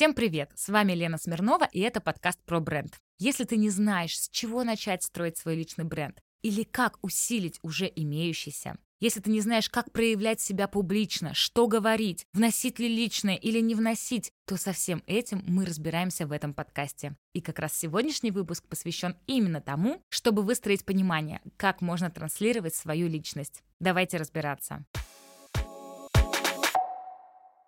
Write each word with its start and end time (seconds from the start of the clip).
Всем 0.00 0.14
привет! 0.14 0.50
С 0.54 0.70
вами 0.70 0.94
Лена 0.94 1.18
Смирнова, 1.18 1.68
и 1.72 1.80
это 1.80 2.00
подкаст 2.00 2.38
про 2.46 2.58
бренд. 2.58 2.98
Если 3.18 3.44
ты 3.44 3.58
не 3.58 3.68
знаешь, 3.68 4.18
с 4.18 4.30
чего 4.30 4.64
начать 4.64 5.02
строить 5.02 5.36
свой 5.36 5.56
личный 5.56 5.84
бренд, 5.84 6.22
или 6.40 6.62
как 6.62 6.96
усилить 7.02 7.58
уже 7.60 7.92
имеющийся, 7.94 8.78
если 8.98 9.20
ты 9.20 9.30
не 9.30 9.42
знаешь, 9.42 9.68
как 9.68 9.92
проявлять 9.92 10.40
себя 10.40 10.68
публично, 10.68 11.34
что 11.34 11.66
говорить, 11.66 12.24
вносить 12.32 12.78
ли 12.78 12.88
личное 12.88 13.34
или 13.34 13.60
не 13.60 13.74
вносить, 13.74 14.32
то 14.46 14.56
со 14.56 14.72
всем 14.72 15.02
этим 15.06 15.44
мы 15.46 15.66
разбираемся 15.66 16.26
в 16.26 16.32
этом 16.32 16.54
подкасте. 16.54 17.14
И 17.34 17.42
как 17.42 17.58
раз 17.58 17.76
сегодняшний 17.76 18.30
выпуск 18.30 18.66
посвящен 18.68 19.16
именно 19.26 19.60
тому, 19.60 20.02
чтобы 20.08 20.40
выстроить 20.40 20.86
понимание, 20.86 21.42
как 21.58 21.82
можно 21.82 22.10
транслировать 22.10 22.74
свою 22.74 23.06
личность. 23.06 23.62
Давайте 23.80 24.16
разбираться. 24.16 24.82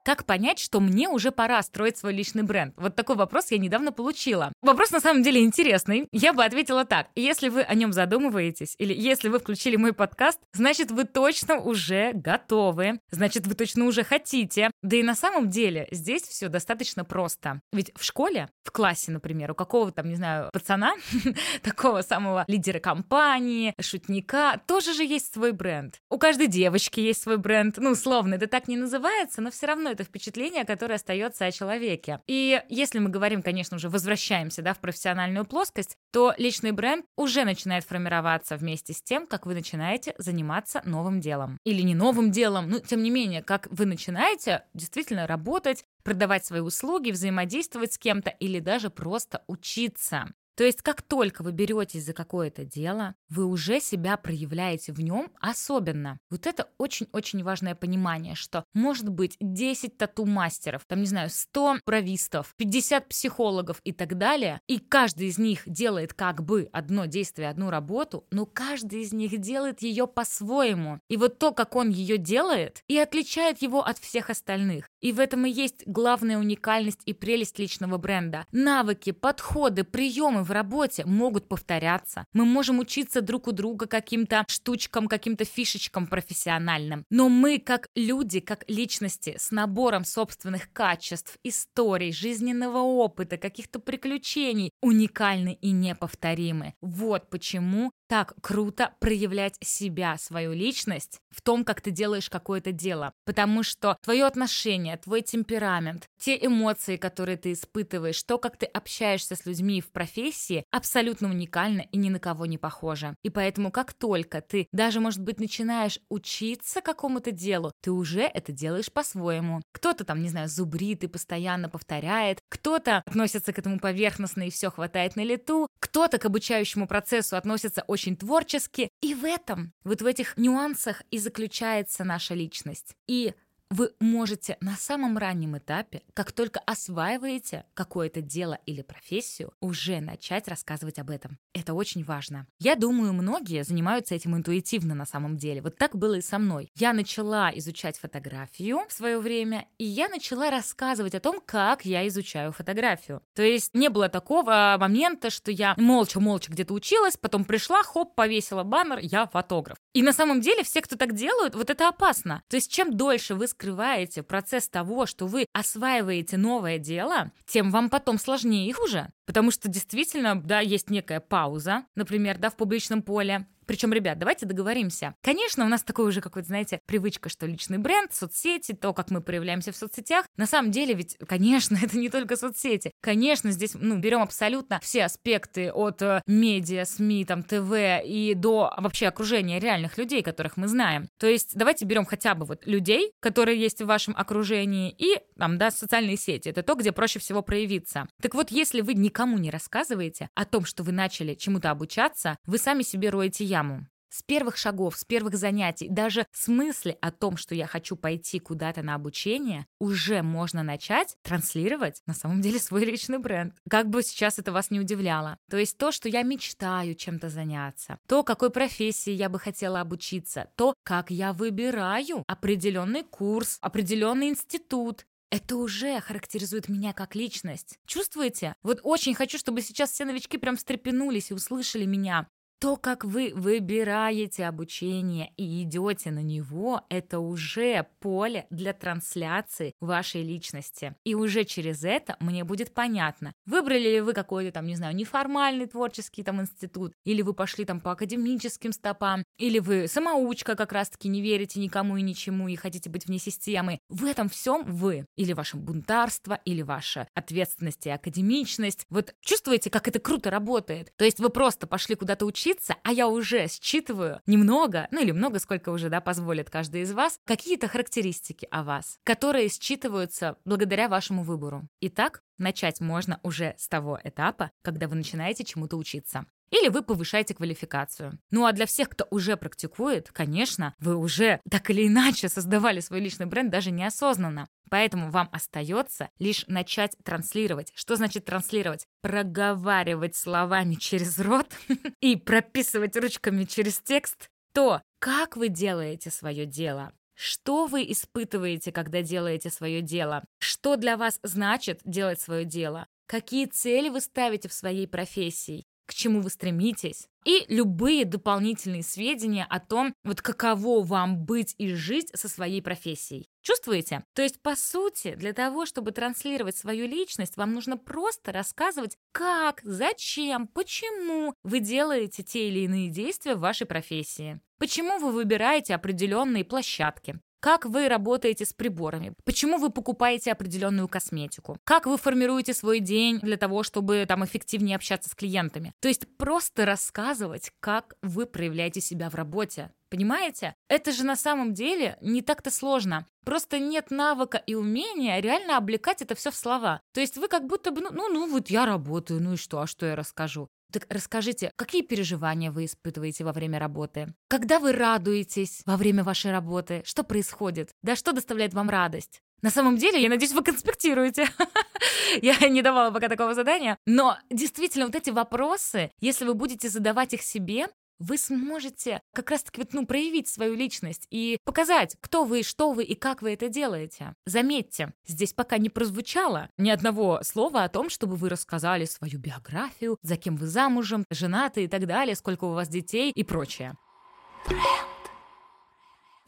Как 0.04 0.24
понять, 0.24 0.58
что 0.58 0.80
мне 0.80 1.08
уже 1.08 1.30
пора 1.30 1.62
строить 1.62 1.96
свой 1.96 2.12
личный 2.12 2.42
бренд? 2.42 2.74
Вот 2.76 2.96
такой 2.96 3.14
вопрос 3.14 3.52
я 3.52 3.58
недавно 3.58 3.92
получила. 3.92 4.52
Вопрос 4.60 4.90
на 4.90 4.98
самом 4.98 5.22
деле 5.22 5.44
интересный. 5.44 6.08
Я 6.10 6.32
бы 6.32 6.44
ответила 6.44 6.84
так. 6.84 7.06
Если 7.14 7.48
вы 7.48 7.62
о 7.62 7.74
нем 7.74 7.92
задумываетесь, 7.92 8.74
или 8.78 8.92
если 8.92 9.28
вы 9.28 9.38
включили 9.38 9.76
мой 9.76 9.92
подкаст, 9.92 10.40
значит, 10.52 10.90
вы 10.90 11.04
точно 11.04 11.60
уже 11.60 12.12
готовы. 12.14 12.98
Значит, 13.12 13.46
вы 13.46 13.54
точно 13.54 13.84
уже 13.84 14.02
хотите. 14.02 14.72
Да 14.82 14.96
и 14.96 15.04
на 15.04 15.14
самом 15.14 15.50
деле 15.50 15.86
здесь 15.92 16.22
все 16.22 16.48
достаточно 16.48 17.04
просто. 17.04 17.60
Ведь 17.72 17.92
в 17.94 18.02
школе, 18.02 18.48
в 18.64 18.72
классе, 18.72 19.12
например, 19.12 19.52
у 19.52 19.54
какого-то 19.54 19.92
там, 19.92 20.08
не 20.08 20.16
знаю, 20.16 20.50
пацана, 20.52 20.94
такого 21.62 22.02
самого 22.02 22.44
лидера 22.48 22.80
компании, 22.80 23.72
шутника, 23.80 24.60
тоже 24.66 24.94
же 24.94 25.04
есть 25.04 25.32
свой 25.32 25.52
бренд. 25.52 26.00
У 26.10 26.18
каждой 26.18 26.48
девочки 26.48 26.98
есть 26.98 27.22
свой 27.22 27.36
бренд. 27.36 27.76
Ну, 27.76 27.90
условно, 27.90 28.34
это 28.34 28.48
так 28.48 28.66
не 28.66 28.76
называется, 28.76 29.40
но 29.40 29.52
все 29.52 29.66
равно 29.66 29.91
это 29.92 30.04
впечатление, 30.04 30.64
которое 30.64 30.94
остается 30.94 31.46
о 31.46 31.52
человеке. 31.52 32.20
И 32.26 32.62
если 32.68 32.98
мы 32.98 33.10
говорим, 33.10 33.42
конечно 33.42 33.78
же, 33.78 33.88
возвращаемся 33.88 34.62
да, 34.62 34.74
в 34.74 34.80
профессиональную 34.80 35.44
плоскость, 35.44 35.96
то 36.12 36.34
личный 36.36 36.72
бренд 36.72 37.04
уже 37.16 37.44
начинает 37.44 37.84
формироваться 37.84 38.56
вместе 38.56 38.92
с 38.92 39.02
тем, 39.02 39.26
как 39.26 39.46
вы 39.46 39.54
начинаете 39.54 40.14
заниматься 40.18 40.82
новым 40.84 41.20
делом. 41.20 41.58
Или 41.64 41.82
не 41.82 41.94
новым 41.94 42.30
делом, 42.30 42.68
но 42.68 42.78
тем 42.78 43.02
не 43.02 43.10
менее, 43.10 43.42
как 43.42 43.68
вы 43.70 43.86
начинаете 43.86 44.64
действительно 44.74 45.26
работать, 45.26 45.84
продавать 46.02 46.44
свои 46.44 46.60
услуги, 46.60 47.10
взаимодействовать 47.10 47.92
с 47.92 47.98
кем-то 47.98 48.30
или 48.30 48.58
даже 48.58 48.90
просто 48.90 49.42
учиться. 49.46 50.32
То 50.56 50.64
есть 50.64 50.82
как 50.82 51.02
только 51.02 51.42
вы 51.42 51.52
беретесь 51.52 52.04
за 52.04 52.12
какое-то 52.12 52.64
дело, 52.64 53.14
вы 53.28 53.46
уже 53.46 53.80
себя 53.80 54.16
проявляете 54.16 54.92
в 54.92 55.00
нем 55.00 55.30
особенно. 55.40 56.18
Вот 56.30 56.46
это 56.46 56.68
очень-очень 56.78 57.42
важное 57.42 57.74
понимание, 57.74 58.34
что 58.34 58.64
может 58.74 59.08
быть 59.08 59.36
10 59.40 59.96
тату-мастеров, 59.96 60.82
там, 60.86 61.00
не 61.00 61.06
знаю, 61.06 61.30
100 61.30 61.78
правистов, 61.84 62.54
50 62.56 63.08
психологов 63.08 63.80
и 63.84 63.92
так 63.92 64.18
далее, 64.18 64.60
и 64.66 64.78
каждый 64.78 65.28
из 65.28 65.38
них 65.38 65.62
делает 65.66 66.14
как 66.14 66.42
бы 66.44 66.68
одно 66.72 67.06
действие, 67.06 67.48
одну 67.48 67.70
работу, 67.70 68.26
но 68.30 68.46
каждый 68.46 69.02
из 69.02 69.12
них 69.12 69.38
делает 69.40 69.82
ее 69.82 70.06
по-своему. 70.06 71.00
И 71.08 71.16
вот 71.16 71.38
то, 71.38 71.52
как 71.52 71.76
он 71.76 71.90
ее 71.90 72.18
делает, 72.18 72.82
и 72.88 72.98
отличает 72.98 73.62
его 73.62 73.84
от 73.84 73.98
всех 73.98 74.30
остальных. 74.30 74.88
И 75.00 75.12
в 75.12 75.20
этом 75.20 75.46
и 75.46 75.50
есть 75.50 75.82
главная 75.86 76.38
уникальность 76.38 77.00
и 77.06 77.12
прелесть 77.12 77.58
личного 77.58 77.98
бренда. 77.98 78.46
Навыки, 78.52 79.12
подходы, 79.12 79.84
приемы, 79.84 80.41
в 80.42 80.50
работе 80.50 81.04
могут 81.04 81.48
повторяться. 81.48 82.26
Мы 82.32 82.44
можем 82.44 82.78
учиться 82.78 83.20
друг 83.20 83.48
у 83.48 83.52
друга 83.52 83.86
каким-то 83.86 84.44
штучкам, 84.48 85.08
каким-то 85.08 85.44
фишечкам 85.44 86.06
профессиональным. 86.06 87.04
Но 87.10 87.28
мы, 87.28 87.58
как 87.58 87.88
люди, 87.94 88.40
как 88.40 88.64
личности, 88.68 89.36
с 89.38 89.50
набором 89.50 90.04
собственных 90.04 90.72
качеств, 90.72 91.38
историй, 91.42 92.12
жизненного 92.12 92.78
опыта, 92.78 93.36
каких-то 93.36 93.78
приключений, 93.78 94.70
уникальны 94.80 95.58
и 95.60 95.70
неповторимы. 95.70 96.74
Вот 96.80 97.30
почему 97.30 97.92
так 98.12 98.34
круто 98.42 98.92
проявлять 99.00 99.56
себя, 99.62 100.18
свою 100.18 100.52
личность 100.52 101.18
в 101.30 101.40
том, 101.40 101.64
как 101.64 101.80
ты 101.80 101.90
делаешь 101.90 102.28
какое-то 102.28 102.70
дело. 102.70 103.14
Потому 103.24 103.62
что 103.62 103.96
твое 104.02 104.26
отношение, 104.26 104.98
твой 104.98 105.22
темперамент, 105.22 106.10
те 106.20 106.36
эмоции, 106.36 106.98
которые 106.98 107.38
ты 107.38 107.52
испытываешь, 107.52 108.22
то, 108.22 108.36
как 108.36 108.58
ты 108.58 108.66
общаешься 108.66 109.34
с 109.34 109.46
людьми 109.46 109.80
в 109.80 109.90
профессии, 109.90 110.22
абсолютно 110.70 111.28
уникально 111.28 111.82
и 111.92 111.96
ни 111.96 112.08
на 112.08 112.18
кого 112.18 112.46
не 112.46 112.58
похоже. 112.58 113.14
И 113.22 113.30
поэтому, 113.30 113.70
как 113.70 113.92
только 113.92 114.40
ты 114.40 114.68
даже, 114.72 115.00
может 115.00 115.20
быть, 115.20 115.40
начинаешь 115.40 116.00
учиться 116.08 116.80
какому-то 116.80 117.30
делу, 117.30 117.72
ты 117.80 117.90
уже 117.90 118.22
это 118.22 118.52
делаешь 118.52 118.92
по-своему. 118.92 119.62
Кто-то 119.72 120.04
там, 120.04 120.22
не 120.22 120.28
знаю, 120.28 120.48
зубрит 120.48 121.04
и 121.04 121.08
постоянно 121.08 121.68
повторяет, 121.68 122.40
кто-то 122.48 123.02
относится 123.06 123.52
к 123.52 123.58
этому 123.58 123.78
поверхностно 123.78 124.42
и 124.42 124.50
все 124.50 124.70
хватает 124.70 125.16
на 125.16 125.24
лету, 125.24 125.68
кто-то 125.78 126.18
к 126.18 126.24
обучающему 126.24 126.86
процессу 126.86 127.36
относится 127.36 127.82
очень 127.86 128.16
творчески. 128.16 128.88
И 129.00 129.14
в 129.14 129.24
этом, 129.24 129.72
вот 129.84 130.02
в 130.02 130.06
этих 130.06 130.36
нюансах 130.36 131.02
и 131.10 131.18
заключается 131.18 132.04
наша 132.04 132.34
личность. 132.34 132.94
И 133.06 133.34
вы 133.72 133.92
можете 134.00 134.58
на 134.60 134.76
самом 134.76 135.16
раннем 135.16 135.56
этапе, 135.56 136.02
как 136.12 136.32
только 136.32 136.60
осваиваете 136.60 137.64
какое-то 137.72 138.20
дело 138.20 138.58
или 138.66 138.82
профессию, 138.82 139.54
уже 139.60 140.00
начать 140.00 140.46
рассказывать 140.46 140.98
об 140.98 141.08
этом. 141.08 141.38
Это 141.54 141.72
очень 141.72 142.04
важно. 142.04 142.46
Я 142.58 142.76
думаю, 142.76 143.14
многие 143.14 143.64
занимаются 143.64 144.14
этим 144.14 144.36
интуитивно 144.36 144.94
на 144.94 145.06
самом 145.06 145.38
деле. 145.38 145.62
Вот 145.62 145.78
так 145.78 145.96
было 145.96 146.14
и 146.14 146.20
со 146.20 146.38
мной. 146.38 146.70
Я 146.74 146.92
начала 146.92 147.50
изучать 147.54 147.98
фотографию 147.98 148.80
в 148.88 148.92
свое 148.92 149.18
время, 149.18 149.66
и 149.78 149.84
я 149.84 150.08
начала 150.08 150.50
рассказывать 150.50 151.14
о 151.14 151.20
том, 151.20 151.40
как 151.44 151.86
я 151.86 152.06
изучаю 152.08 152.52
фотографию. 152.52 153.22
То 153.34 153.42
есть 153.42 153.72
не 153.72 153.88
было 153.88 154.10
такого 154.10 154.76
момента, 154.78 155.30
что 155.30 155.50
я 155.50 155.74
молча-молча 155.78 156.52
где-то 156.52 156.74
училась, 156.74 157.16
потом 157.16 157.46
пришла, 157.46 157.82
хоп, 157.82 158.14
повесила 158.14 158.64
баннер, 158.64 158.98
я 158.98 159.26
фотограф. 159.26 159.78
И 159.94 160.02
на 160.02 160.12
самом 160.12 160.42
деле 160.42 160.62
все, 160.62 160.82
кто 160.82 160.96
так 160.96 161.14
делают, 161.14 161.54
вот 161.54 161.70
это 161.70 161.88
опасно. 161.88 162.42
То 162.48 162.56
есть 162.56 162.70
чем 162.70 162.94
дольше 162.94 163.34
вы 163.34 163.46
скрываете 163.62 164.24
процесс 164.24 164.68
того, 164.68 165.06
что 165.06 165.26
вы 165.26 165.46
осваиваете 165.52 166.36
новое 166.36 166.78
дело, 166.78 167.30
тем 167.46 167.70
вам 167.70 167.90
потом 167.90 168.18
сложнее 168.18 168.68
и 168.68 168.72
хуже. 168.72 169.10
Потому 169.24 169.52
что 169.52 169.68
действительно, 169.68 170.34
да, 170.34 170.58
есть 170.58 170.90
некая 170.90 171.20
пауза, 171.20 171.84
например, 171.94 172.38
да, 172.38 172.50
в 172.50 172.56
публичном 172.56 173.02
поле, 173.02 173.46
причем, 173.66 173.92
ребят, 173.92 174.18
давайте 174.18 174.46
договоримся. 174.46 175.14
Конечно, 175.22 175.64
у 175.64 175.68
нас 175.68 175.82
такой 175.82 176.08
уже 176.08 176.20
какой-то, 176.20 176.48
знаете, 176.48 176.80
привычка, 176.86 177.28
что 177.28 177.46
личный 177.46 177.78
бренд, 177.78 178.12
соцсети, 178.12 178.72
то, 178.72 178.92
как 178.92 179.10
мы 179.10 179.20
проявляемся 179.20 179.72
в 179.72 179.76
соцсетях. 179.76 180.26
На 180.36 180.46
самом 180.46 180.70
деле, 180.70 180.94
ведь, 180.94 181.16
конечно, 181.26 181.78
это 181.82 181.98
не 181.98 182.08
только 182.08 182.36
соцсети. 182.36 182.92
Конечно, 183.00 183.50
здесь, 183.50 183.72
ну, 183.74 183.98
берем 183.98 184.22
абсолютно 184.22 184.80
все 184.80 185.04
аспекты 185.04 185.72
от 185.72 186.02
э, 186.02 186.22
медиа, 186.26 186.84
СМИ, 186.84 187.24
там, 187.24 187.42
ТВ 187.42 187.72
и 188.04 188.34
до 188.36 188.72
вообще 188.78 189.08
окружения 189.08 189.58
реальных 189.58 189.98
людей, 189.98 190.22
которых 190.22 190.56
мы 190.56 190.68
знаем. 190.68 191.08
То 191.18 191.26
есть 191.26 191.52
давайте 191.54 191.84
берем 191.84 192.04
хотя 192.04 192.34
бы 192.34 192.44
вот 192.44 192.66
людей, 192.66 193.12
которые 193.20 193.60
есть 193.60 193.80
в 193.80 193.86
вашем 193.86 194.14
окружении, 194.16 194.94
и 194.96 195.18
там, 195.38 195.58
да, 195.58 195.70
социальные 195.70 196.16
сети. 196.16 196.48
Это 196.48 196.62
то, 196.62 196.74
где 196.74 196.92
проще 196.92 197.18
всего 197.18 197.42
проявиться. 197.42 198.06
Так 198.20 198.34
вот, 198.34 198.50
если 198.50 198.80
вы 198.80 198.94
никому 198.94 199.38
не 199.38 199.50
рассказываете 199.50 200.28
о 200.34 200.44
том, 200.44 200.64
что 200.64 200.82
вы 200.82 200.92
начали 200.92 201.34
чему-то 201.34 201.70
обучаться, 201.70 202.36
вы 202.46 202.58
сами 202.58 202.82
себе 202.82 203.10
роете 203.10 203.44
яму. 203.52 203.86
С 204.08 204.22
первых 204.22 204.58
шагов, 204.58 204.94
с 204.96 205.04
первых 205.06 205.36
занятий, 205.36 205.88
даже 205.88 206.26
с 206.32 206.46
мысли 206.46 206.98
о 207.00 207.10
том, 207.10 207.38
что 207.38 207.54
я 207.54 207.66
хочу 207.66 207.96
пойти 207.96 208.38
куда-то 208.40 208.82
на 208.82 208.94
обучение, 208.94 209.64
уже 209.78 210.22
можно 210.22 210.62
начать 210.62 211.16
транслировать 211.22 212.02
на 212.06 212.12
самом 212.12 212.42
деле 212.42 212.58
свой 212.58 212.84
личный 212.84 213.16
бренд. 213.16 213.54
Как 213.70 213.88
бы 213.88 214.02
сейчас 214.02 214.38
это 214.38 214.52
вас 214.52 214.70
не 214.70 214.80
удивляло. 214.80 215.38
То 215.50 215.56
есть 215.56 215.78
то, 215.78 215.92
что 215.92 216.10
я 216.10 216.22
мечтаю 216.24 216.94
чем-то 216.94 217.30
заняться, 217.30 217.98
то, 218.06 218.22
какой 218.22 218.50
профессии 218.50 219.12
я 219.12 219.30
бы 219.30 219.38
хотела 219.38 219.80
обучиться, 219.80 220.50
то, 220.56 220.74
как 220.82 221.10
я 221.10 221.32
выбираю 221.32 222.22
определенный 222.26 223.04
курс, 223.04 223.56
определенный 223.62 224.28
институт, 224.28 225.06
это 225.30 225.56
уже 225.56 225.98
характеризует 226.00 226.68
меня 226.68 226.92
как 226.92 227.14
личность. 227.14 227.78
Чувствуете? 227.86 228.54
Вот 228.62 228.80
очень 228.82 229.14
хочу, 229.14 229.38
чтобы 229.38 229.62
сейчас 229.62 229.90
все 229.92 230.04
новички 230.04 230.36
прям 230.36 230.56
встрепенулись 230.56 231.30
и 231.30 231.34
услышали 231.34 231.86
меня. 231.86 232.28
То, 232.62 232.76
как 232.76 233.04
вы 233.04 233.32
выбираете 233.34 234.46
обучение 234.46 235.32
и 235.36 235.64
идете 235.64 236.12
на 236.12 236.22
него, 236.22 236.82
это 236.88 237.18
уже 237.18 237.88
поле 237.98 238.46
для 238.50 238.72
трансляции 238.72 239.72
вашей 239.80 240.22
личности. 240.22 240.94
И 241.02 241.16
уже 241.16 241.42
через 241.42 241.82
это 241.82 242.16
мне 242.20 242.44
будет 242.44 242.72
понятно, 242.72 243.32
выбрали 243.46 243.94
ли 243.94 244.00
вы 244.00 244.12
какой-то 244.12 244.52
там, 244.52 244.68
не 244.68 244.76
знаю, 244.76 244.94
неформальный 244.94 245.66
творческий 245.66 246.22
там 246.22 246.40
институт, 246.40 246.92
или 247.04 247.22
вы 247.22 247.34
пошли 247.34 247.64
там 247.64 247.80
по 247.80 247.90
академическим 247.90 248.70
стопам, 248.70 249.24
или 249.38 249.58
вы 249.58 249.88
самоучка 249.88 250.54
как 250.54 250.70
раз-таки 250.70 251.08
не 251.08 251.20
верите 251.20 251.58
никому 251.58 251.96
и 251.96 252.02
ничему 252.02 252.46
и 252.46 252.54
хотите 252.54 252.88
быть 252.88 253.06
вне 253.06 253.18
системы. 253.18 253.80
В 253.88 254.04
этом 254.04 254.28
всем 254.28 254.62
вы. 254.66 255.04
Или 255.16 255.32
ваше 255.32 255.56
бунтарство, 255.56 256.38
или 256.44 256.62
ваша 256.62 257.08
ответственность 257.14 257.86
и 257.86 257.90
академичность. 257.90 258.86
Вот 258.88 259.16
чувствуете, 259.20 259.68
как 259.68 259.88
это 259.88 259.98
круто 259.98 260.30
работает? 260.30 260.92
То 260.96 261.04
есть 261.04 261.18
вы 261.18 261.28
просто 261.28 261.66
пошли 261.66 261.96
куда-то 261.96 262.24
учиться, 262.24 262.51
учиться, 262.52 262.76
а 262.82 262.92
я 262.92 263.08
уже 263.08 263.46
считываю 263.48 264.20
немного, 264.26 264.88
ну 264.90 265.00
или 265.00 265.10
много, 265.12 265.38
сколько 265.38 265.70
уже, 265.70 265.88
да, 265.88 266.00
позволит 266.00 266.50
каждый 266.50 266.82
из 266.82 266.92
вас, 266.92 267.18
какие-то 267.24 267.68
характеристики 267.68 268.46
о 268.50 268.62
вас, 268.62 268.98
которые 269.04 269.48
считываются 269.48 270.36
благодаря 270.44 270.88
вашему 270.88 271.22
выбору. 271.22 271.68
Итак, 271.80 272.22
начать 272.38 272.80
можно 272.80 273.20
уже 273.22 273.54
с 273.58 273.68
того 273.68 273.98
этапа, 274.02 274.50
когда 274.62 274.88
вы 274.88 274.96
начинаете 274.96 275.44
чему-то 275.44 275.76
учиться 275.76 276.26
или 276.52 276.68
вы 276.68 276.82
повышаете 276.82 277.34
квалификацию. 277.34 278.18
Ну 278.30 278.44
а 278.44 278.52
для 278.52 278.66
всех, 278.66 278.90
кто 278.90 279.06
уже 279.10 279.36
практикует, 279.36 280.12
конечно, 280.12 280.74
вы 280.78 280.94
уже 280.96 281.40
так 281.50 281.70
или 281.70 281.88
иначе 281.88 282.28
создавали 282.28 282.80
свой 282.80 283.00
личный 283.00 283.26
бренд 283.26 283.50
даже 283.50 283.70
неосознанно. 283.70 284.46
Поэтому 284.70 285.10
вам 285.10 285.28
остается 285.32 286.10
лишь 286.18 286.46
начать 286.46 286.94
транслировать. 287.02 287.72
Что 287.74 287.96
значит 287.96 288.26
транслировать? 288.26 288.86
Проговаривать 289.00 290.14
словами 290.14 290.74
через 290.74 291.18
рот 291.18 291.50
и 292.00 292.16
прописывать 292.16 292.96
ручками 292.96 293.44
через 293.44 293.80
текст 293.80 294.28
то, 294.54 294.82
как 294.98 295.36
вы 295.36 295.48
делаете 295.48 296.10
свое 296.10 296.44
дело, 296.44 296.92
что 297.14 297.66
вы 297.66 297.90
испытываете, 297.90 298.72
когда 298.72 299.00
делаете 299.00 299.48
свое 299.48 299.80
дело? 299.80 300.22
Что 300.38 300.76
для 300.76 300.96
вас 300.96 301.18
значит 301.22 301.80
делать 301.84 302.20
свое 302.20 302.44
дело? 302.44 302.86
Какие 303.06 303.46
цели 303.46 303.88
вы 303.88 304.00
ставите 304.00 304.48
в 304.48 304.52
своей 304.52 304.86
профессии? 304.86 305.64
К 305.92 305.94
чему 305.94 306.22
вы 306.22 306.30
стремитесь, 306.30 307.06
и 307.24 307.44
любые 307.48 308.04
дополнительные 308.04 308.82
сведения 308.82 309.46
о 309.48 309.60
том, 309.60 309.94
вот 310.04 310.22
каково 310.22 310.82
вам 310.82 311.24
быть 311.24 311.54
и 311.58 311.74
жить 311.74 312.10
со 312.14 312.28
своей 312.28 312.62
профессией. 312.62 313.28
Чувствуете? 313.42 314.04
То 314.14 314.22
есть, 314.22 314.40
по 314.40 314.56
сути, 314.56 315.14
для 315.14 315.32
того, 315.32 315.66
чтобы 315.66 315.92
транслировать 315.92 316.56
свою 316.56 316.86
личность, 316.86 317.36
вам 317.36 317.52
нужно 317.52 317.76
просто 317.76 318.32
рассказывать, 318.32 318.96
как, 319.12 319.60
зачем, 319.62 320.46
почему 320.48 321.34
вы 321.42 321.60
делаете 321.60 322.22
те 322.22 322.48
или 322.48 322.60
иные 322.60 322.88
действия 322.88 323.34
в 323.34 323.40
вашей 323.40 323.66
профессии. 323.66 324.40
Почему 324.58 324.98
вы 324.98 325.12
выбираете 325.12 325.74
определенные 325.74 326.44
площадки? 326.44 327.20
Как 327.42 327.66
вы 327.66 327.88
работаете 327.88 328.44
с 328.44 328.52
приборами, 328.52 329.14
почему 329.24 329.58
вы 329.58 329.70
покупаете 329.70 330.30
определенную 330.30 330.86
косметику, 330.86 331.58
как 331.64 331.86
вы 331.86 331.98
формируете 331.98 332.54
свой 332.54 332.78
день 332.78 333.18
для 333.18 333.36
того, 333.36 333.64
чтобы 333.64 334.04
там 334.06 334.24
эффективнее 334.24 334.76
общаться 334.76 335.10
с 335.10 335.14
клиентами. 335.16 335.74
То 335.80 335.88
есть 335.88 336.06
просто 336.16 336.64
рассказывать, 336.64 337.50
как 337.58 337.94
вы 338.00 338.26
проявляете 338.26 338.80
себя 338.80 339.10
в 339.10 339.16
работе. 339.16 339.72
Понимаете? 339.90 340.54
Это 340.68 340.92
же 340.92 341.04
на 341.04 341.16
самом 341.16 341.52
деле 341.52 341.98
не 342.00 342.22
так-то 342.22 342.52
сложно. 342.52 343.06
Просто 343.24 343.58
нет 343.58 343.90
навыка 343.90 344.38
и 344.38 344.54
умения 344.54 345.20
реально 345.20 345.56
облекать 345.56 346.00
это 346.00 346.14
все 346.14 346.30
в 346.30 346.36
слова. 346.36 346.80
То 346.92 347.00
есть 347.00 347.16
вы 347.16 347.26
как 347.26 347.46
будто 347.46 347.72
бы, 347.72 347.80
ну, 347.80 347.90
ну, 347.90 348.08
ну 348.08 348.26
вот 348.30 348.50
я 348.50 348.66
работаю, 348.66 349.20
ну 349.20 349.34
и 349.34 349.36
что, 349.36 349.60
а 349.60 349.66
что 349.66 349.84
я 349.84 349.96
расскажу? 349.96 350.48
Так 350.72 350.86
расскажите, 350.88 351.52
какие 351.56 351.82
переживания 351.82 352.50
вы 352.50 352.64
испытываете 352.64 353.24
во 353.24 353.32
время 353.32 353.58
работы? 353.58 354.14
Когда 354.28 354.58
вы 354.58 354.72
радуетесь 354.72 355.60
во 355.66 355.76
время 355.76 356.02
вашей 356.02 356.32
работы? 356.32 356.80
Что 356.86 357.02
происходит? 357.04 357.72
Да 357.82 357.94
что 357.94 358.12
доставляет 358.12 358.54
вам 358.54 358.70
радость? 358.70 359.20
На 359.42 359.50
самом 359.50 359.76
деле, 359.76 360.00
я 360.00 360.08
надеюсь, 360.08 360.32
вы 360.32 360.42
конспектируете. 360.42 361.28
я 362.22 362.48
не 362.48 362.62
давала 362.62 362.90
пока 362.90 363.08
такого 363.08 363.34
задания. 363.34 363.76
Но 363.86 364.16
действительно, 364.30 364.86
вот 364.86 364.94
эти 364.94 365.10
вопросы, 365.10 365.90
если 366.00 366.24
вы 366.24 366.34
будете 366.34 366.70
задавать 366.70 367.12
их 367.12 367.22
себе, 367.22 367.66
вы 368.02 368.18
сможете 368.18 369.00
как 369.14 369.30
раз-таки 369.30 369.66
ну, 369.72 369.86
проявить 369.86 370.28
свою 370.28 370.54
личность 370.54 371.06
и 371.10 371.38
показать, 371.44 371.96
кто 372.00 372.24
вы, 372.24 372.42
что 372.42 372.72
вы 372.72 372.84
и 372.84 372.94
как 372.94 373.22
вы 373.22 373.32
это 373.32 373.48
делаете. 373.48 374.14
Заметьте, 374.26 374.92
здесь 375.06 375.32
пока 375.32 375.58
не 375.58 375.70
прозвучало 375.70 376.48
ни 376.58 376.70
одного 376.70 377.20
слова 377.22 377.64
о 377.64 377.68
том, 377.68 377.88
чтобы 377.88 378.16
вы 378.16 378.28
рассказали 378.28 378.84
свою 378.84 379.18
биографию, 379.18 379.98
за 380.02 380.16
кем 380.16 380.36
вы 380.36 380.46
замужем, 380.46 381.04
женаты 381.10 381.64
и 381.64 381.68
так 381.68 381.86
далее, 381.86 382.16
сколько 382.16 382.44
у 382.44 382.52
вас 382.52 382.68
детей 382.68 383.12
и 383.14 383.22
прочее. 383.22 383.76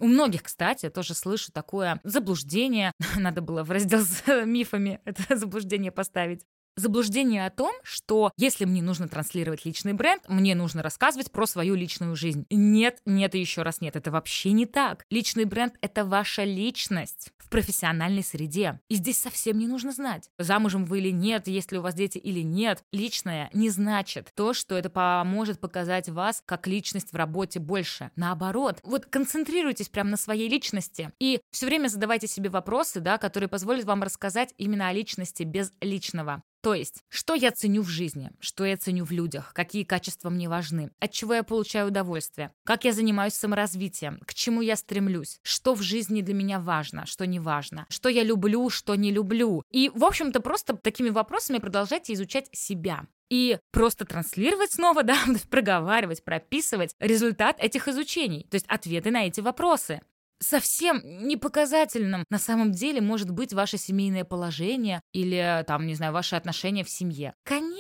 У 0.01 0.07
многих, 0.07 0.43
кстати, 0.43 0.91
тоже 0.91 1.15
слышу 1.15 1.53
такое 1.53 2.01
заблуждение. 2.05 2.93
Надо 3.17 3.41
было 3.41 3.63
в 3.63 3.71
раздел 3.71 4.01
с 4.01 4.23
мифами 4.45 5.01
это 5.05 5.37
заблуждение 5.37 5.93
поставить 5.93 6.45
заблуждение 6.77 7.47
о 7.47 7.51
том, 7.51 7.75
что 7.83 8.33
если 8.37 8.65
мне 8.65 8.83
нужно 8.83 9.09
транслировать 9.09 9.65
личный 9.65 9.93
бренд, 9.93 10.23
мне 10.29 10.55
нужно 10.55 10.83
рассказывать 10.83 11.31
про 11.31 11.47
свою 11.47 11.75
личную 11.75 12.17
жизнь. 12.17 12.47
Нет, 12.51 12.99
нет 13.05 13.35
и 13.35 13.41
еще 13.41 13.63
раз 13.63 13.81
нет, 13.81 13.97
это 13.97 14.11
вообще 14.11 14.53
не 14.53 14.67
так. 14.67 15.05
Личный 15.11 15.45
бренд— 15.45 15.75
это 15.81 16.05
ваша 16.05 16.45
личность 16.45 17.31
в 17.39 17.49
профессиональной 17.51 18.23
среде. 18.23 18.81
И 18.89 18.97
здесь 18.97 19.21
совсем 19.21 19.59
не 19.59 19.67
нужно 19.67 19.93
знать, 19.93 20.31
замужем 20.39 20.85
вы 20.85 20.99
или 20.99 21.11
нет, 21.11 21.47
есть 21.47 21.73
ли 21.73 21.79
у 21.79 21.83
вас 21.83 21.95
дети 21.95 22.19
или 22.19 22.41
нет. 22.41 22.83
Личное 22.93 23.51
не 23.53 23.71
значит 23.71 24.33
то, 24.35 24.55
что 24.55 24.77
это 24.77 24.91
поможет 24.91 25.61
показать 25.61 26.09
вас 26.09 26.43
как 26.45 26.67
личность 26.67 27.13
в 27.13 27.17
работе 27.17 27.61
больше. 27.61 28.11
Наоборот, 28.17 28.81
вот 28.83 29.07
концентрируйтесь 29.07 29.89
прямо 29.89 30.11
на 30.11 30.17
своей 30.17 30.49
личности 30.49 31.13
и 31.21 31.41
все 31.51 31.67
время 31.67 31.89
задавайте 31.89 32.27
себе 32.27 32.49
вопросы, 32.51 33.01
да, 33.01 33.19
которые 33.19 33.49
позволят 33.49 33.85
вам 33.85 34.03
рассказать 34.03 34.55
именно 34.59 34.89
о 34.89 34.93
личности 34.93 35.43
без 35.43 35.73
личного. 35.81 36.43
То 36.65 36.73
есть, 36.73 37.05
что 37.11 37.35
я 37.35 37.53
ценю 37.53 37.83
в 37.83 37.89
жизни, 37.89 38.31
что 38.41 38.65
я 38.65 38.79
ценю 38.79 39.05
в 39.05 39.11
людях, 39.11 39.53
какие 39.53 39.85
качества 39.85 40.31
мне 40.31 40.49
важны, 40.49 40.91
от 40.99 41.11
чего 41.11 41.35
я 41.35 41.43
получаю 41.43 41.89
удовольствие, 41.89 42.53
как 42.65 42.87
я 42.87 42.95
занимаюсь 42.95 43.35
саморазвитием, 43.35 44.19
к 44.27 44.33
чему 44.33 44.63
я 44.63 44.77
стремлюсь, 44.77 45.41
что 45.43 45.75
в 45.75 45.83
жизни 45.83 46.23
для 46.23 46.33
меня 46.33 46.59
важно, 46.59 47.05
что 47.05 47.27
не 47.27 47.39
важно, 47.39 47.85
что 47.91 48.09
я 48.09 48.23
люблю, 48.23 48.71
что 48.71 48.95
не 48.95 49.13
люблю. 49.13 49.63
И, 49.71 49.91
в 49.95 50.07
общем-то, 50.07 50.41
просто 50.41 50.75
такими 50.75 51.11
вопросами 51.11 51.59
продолжайте 51.59 52.15
изучать 52.15 52.49
себя 52.53 53.05
и 53.29 53.59
просто 53.71 54.07
транслировать 54.07 54.73
снова, 54.73 55.03
да, 55.05 55.19
проговаривать, 55.51 56.25
прописывать 56.25 56.95
результат 56.99 57.57
этих 57.59 57.89
изучений, 57.89 58.47
то 58.51 58.55
есть 58.55 58.67
ответы 58.69 59.11
на 59.11 59.27
эти 59.27 59.43
вопросы 59.43 60.01
совсем 60.45 61.01
не 61.05 61.37
показательным 61.37 62.25
на 62.31 62.39
самом 62.39 62.73
деле 62.73 63.01
может 63.01 63.31
быть 63.31 63.53
ваше 63.53 63.79
семейное 63.79 64.25
положение 64.25 65.01
или 65.13 65.65
там, 65.67 65.87
не 65.87 65.95
знаю, 65.95 66.13
ваши 66.13 66.37
отношения 66.37 66.85
в 66.85 66.91
семье. 66.91 67.35
Конечно. 67.45 67.74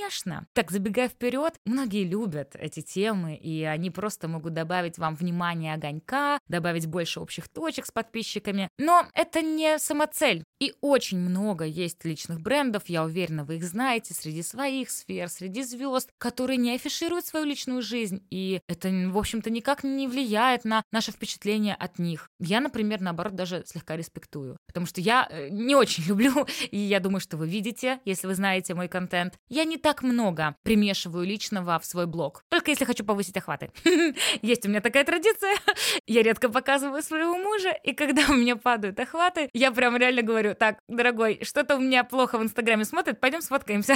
Так, 0.52 0.70
забегая 0.70 1.08
вперед, 1.08 1.54
многие 1.64 2.04
любят 2.04 2.56
эти 2.56 2.80
темы, 2.80 3.36
и 3.36 3.62
они 3.62 3.90
просто 3.90 4.28
могут 4.28 4.54
добавить 4.54 4.98
вам 4.98 5.14
внимание 5.14 5.74
огонька, 5.74 6.38
добавить 6.48 6.86
больше 6.86 7.20
общих 7.20 7.48
точек 7.48 7.86
с 7.86 7.90
подписчиками. 7.90 8.68
Но 8.78 9.06
это 9.14 9.42
не 9.42 9.78
самоцель. 9.78 10.44
И 10.60 10.74
очень 10.80 11.18
много 11.18 11.64
есть 11.64 12.04
личных 12.04 12.40
брендов, 12.40 12.84
я 12.86 13.04
уверена, 13.04 13.44
вы 13.44 13.56
их 13.56 13.64
знаете, 13.64 14.14
среди 14.14 14.42
своих 14.42 14.90
сфер, 14.90 15.28
среди 15.28 15.62
звезд, 15.62 16.10
которые 16.18 16.56
не 16.56 16.74
афишируют 16.74 17.26
свою 17.26 17.44
личную 17.44 17.82
жизнь. 17.82 18.26
И 18.30 18.60
это, 18.68 18.88
в 18.88 19.18
общем-то, 19.18 19.50
никак 19.50 19.84
не 19.84 20.08
влияет 20.08 20.64
на 20.64 20.82
наше 20.92 21.12
впечатление 21.12 21.74
от 21.74 21.98
них. 21.98 22.30
Я, 22.40 22.60
например, 22.60 23.00
наоборот, 23.00 23.34
даже 23.34 23.64
слегка 23.66 23.96
респектую. 23.96 24.56
Потому 24.66 24.86
что 24.86 25.00
я 25.00 25.26
э, 25.30 25.48
не 25.50 25.74
очень 25.74 26.04
люблю, 26.08 26.46
и 26.70 26.78
я 26.78 27.00
думаю, 27.00 27.20
что 27.20 27.36
вы 27.36 27.48
видите, 27.48 28.00
если 28.04 28.26
вы 28.26 28.34
знаете 28.34 28.74
мой 28.74 28.88
контент, 28.88 29.38
я 29.48 29.64
не 29.64 29.76
так 29.94 30.02
много 30.02 30.56
примешиваю 30.64 31.24
личного 31.24 31.78
в 31.78 31.86
свой 31.86 32.06
блог. 32.06 32.42
Только 32.48 32.72
если 32.72 32.84
хочу 32.84 33.04
повысить 33.04 33.36
охваты. 33.36 33.70
Есть 34.42 34.66
у 34.66 34.68
меня 34.68 34.80
такая 34.80 35.04
традиция. 35.04 35.54
Я 36.06 36.22
редко 36.24 36.48
показываю 36.48 37.00
своего 37.00 37.36
мужа, 37.38 37.70
и 37.70 37.92
когда 37.92 38.22
у 38.28 38.34
меня 38.34 38.56
падают 38.56 38.98
охваты, 38.98 39.48
я 39.52 39.70
прям 39.70 39.96
реально 39.96 40.22
говорю, 40.22 40.54
так, 40.54 40.78
дорогой, 40.88 41.40
что-то 41.42 41.76
у 41.76 41.80
меня 41.80 42.02
плохо 42.02 42.38
в 42.38 42.42
Инстаграме 42.42 42.84
смотрит, 42.84 43.20
пойдем 43.20 43.40
сфоткаемся. 43.40 43.94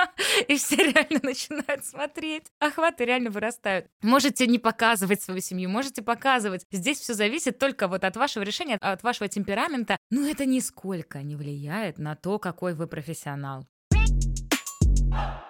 И 0.48 0.56
все 0.56 0.76
реально 0.76 1.20
начинают 1.22 1.84
смотреть. 1.84 2.44
Охваты 2.60 3.04
реально 3.04 3.30
вырастают. 3.30 3.86
Можете 4.02 4.46
не 4.46 4.58
показывать 4.58 5.22
свою 5.22 5.40
семью, 5.40 5.68
можете 5.68 6.02
показывать. 6.02 6.64
Здесь 6.70 7.00
все 7.00 7.14
зависит 7.14 7.58
только 7.58 7.88
вот 7.88 8.04
от 8.04 8.16
вашего 8.16 8.44
решения, 8.44 8.78
от 8.80 9.02
вашего 9.02 9.28
темперамента. 9.28 9.96
Но 10.10 10.28
это 10.28 10.46
нисколько 10.46 11.22
не 11.22 11.36
влияет 11.36 11.98
на 11.98 12.14
то, 12.14 12.38
какой 12.38 12.74
вы 12.74 12.86
профессионал. 12.86 13.66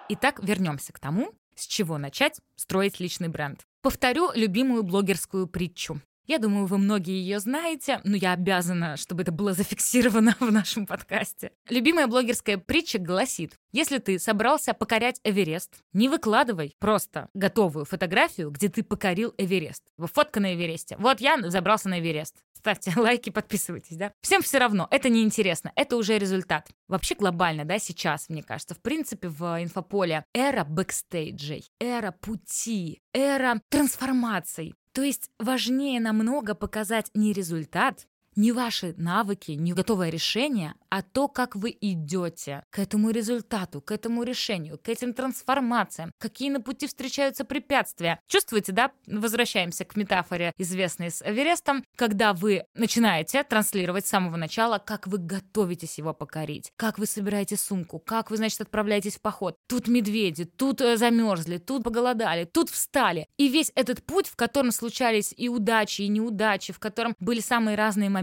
Итак, 0.09 0.43
вернемся 0.43 0.93
к 0.93 0.99
тому, 0.99 1.33
с 1.55 1.65
чего 1.67 1.97
начать 1.97 2.39
строить 2.55 2.99
личный 2.99 3.29
бренд. 3.29 3.61
Повторю 3.81 4.31
любимую 4.33 4.83
блогерскую 4.83 5.47
притчу. 5.47 6.01
Я 6.31 6.39
думаю, 6.39 6.65
вы 6.65 6.77
многие 6.77 7.19
ее 7.21 7.41
знаете, 7.41 7.99
но 8.05 8.15
я 8.15 8.31
обязана, 8.31 8.95
чтобы 8.95 9.23
это 9.23 9.33
было 9.33 9.51
зафиксировано 9.51 10.33
в 10.39 10.49
нашем 10.49 10.85
подкасте. 10.85 11.51
Любимая 11.67 12.07
блогерская 12.07 12.57
притча 12.57 12.99
гласит, 12.99 13.59
если 13.73 13.97
ты 13.97 14.17
собрался 14.17 14.73
покорять 14.73 15.19
Эверест, 15.25 15.73
не 15.91 16.07
выкладывай 16.07 16.73
просто 16.79 17.27
готовую 17.33 17.83
фотографию, 17.83 18.49
где 18.49 18.69
ты 18.69 18.81
покорил 18.81 19.33
Эверест. 19.37 19.83
Фотка 19.97 20.39
на 20.39 20.55
Эвересте. 20.55 20.95
Вот 20.99 21.19
я 21.19 21.37
забрался 21.49 21.89
на 21.89 21.99
Эверест. 21.99 22.37
Ставьте 22.53 22.93
лайки, 22.95 23.29
подписывайтесь, 23.29 23.97
да? 23.97 24.13
Всем 24.21 24.41
все 24.41 24.59
равно, 24.59 24.87
это 24.89 25.09
неинтересно, 25.09 25.73
это 25.75 25.97
уже 25.97 26.17
результат. 26.17 26.69
Вообще 26.87 27.15
глобально, 27.15 27.65
да, 27.65 27.77
сейчас, 27.77 28.29
мне 28.29 28.41
кажется, 28.41 28.73
в 28.73 28.81
принципе, 28.81 29.27
в 29.27 29.61
инфополе 29.61 30.23
эра 30.33 30.63
бэкстейджей, 30.63 31.69
эра 31.81 32.11
пути, 32.11 33.01
эра 33.13 33.59
трансформаций. 33.67 34.75
То 34.93 35.03
есть 35.03 35.29
важнее 35.39 35.99
намного 35.99 36.53
показать 36.53 37.09
не 37.13 37.33
результат, 37.33 38.07
не 38.35 38.51
ваши 38.51 38.93
навыки, 38.97 39.51
не 39.51 39.73
готовое 39.73 40.09
решение, 40.09 40.73
а 40.89 41.01
то, 41.01 41.27
как 41.27 41.55
вы 41.55 41.75
идете 41.79 42.63
к 42.69 42.79
этому 42.79 43.11
результату, 43.11 43.81
к 43.81 43.91
этому 43.91 44.23
решению, 44.23 44.77
к 44.77 44.89
этим 44.89 45.13
трансформациям, 45.13 46.11
какие 46.17 46.49
на 46.49 46.61
пути 46.61 46.87
встречаются 46.87 47.45
препятствия. 47.45 48.19
Чувствуете, 48.27 48.71
да? 48.71 48.91
Возвращаемся 49.07 49.85
к 49.85 49.95
метафоре, 49.95 50.53
известной 50.57 51.11
с 51.11 51.21
Эверестом, 51.21 51.83
когда 51.95 52.33
вы 52.33 52.63
начинаете 52.73 53.43
транслировать 53.43 54.05
с 54.05 54.09
самого 54.09 54.37
начала, 54.37 54.79
как 54.79 55.07
вы 55.07 55.17
готовитесь 55.17 55.97
его 55.97 56.13
покорить, 56.13 56.71
как 56.75 56.99
вы 56.99 57.05
собираете 57.05 57.57
сумку, 57.57 57.99
как 57.99 58.31
вы, 58.31 58.37
значит, 58.37 58.61
отправляетесь 58.61 59.15
в 59.15 59.21
поход. 59.21 59.57
Тут 59.67 59.87
медведи, 59.87 60.45
тут 60.45 60.81
э, 60.81 60.97
замерзли, 60.97 61.57
тут 61.57 61.83
поголодали, 61.83 62.45
тут 62.45 62.69
встали. 62.69 63.27
И 63.37 63.47
весь 63.47 63.71
этот 63.75 64.03
путь, 64.03 64.27
в 64.27 64.35
котором 64.35 64.71
случались 64.71 65.33
и 65.35 65.49
удачи, 65.49 66.01
и 66.01 66.07
неудачи, 66.07 66.73
в 66.73 66.79
котором 66.79 67.15
были 67.19 67.39
самые 67.39 67.75
разные 67.75 68.09
моменты, 68.09 68.20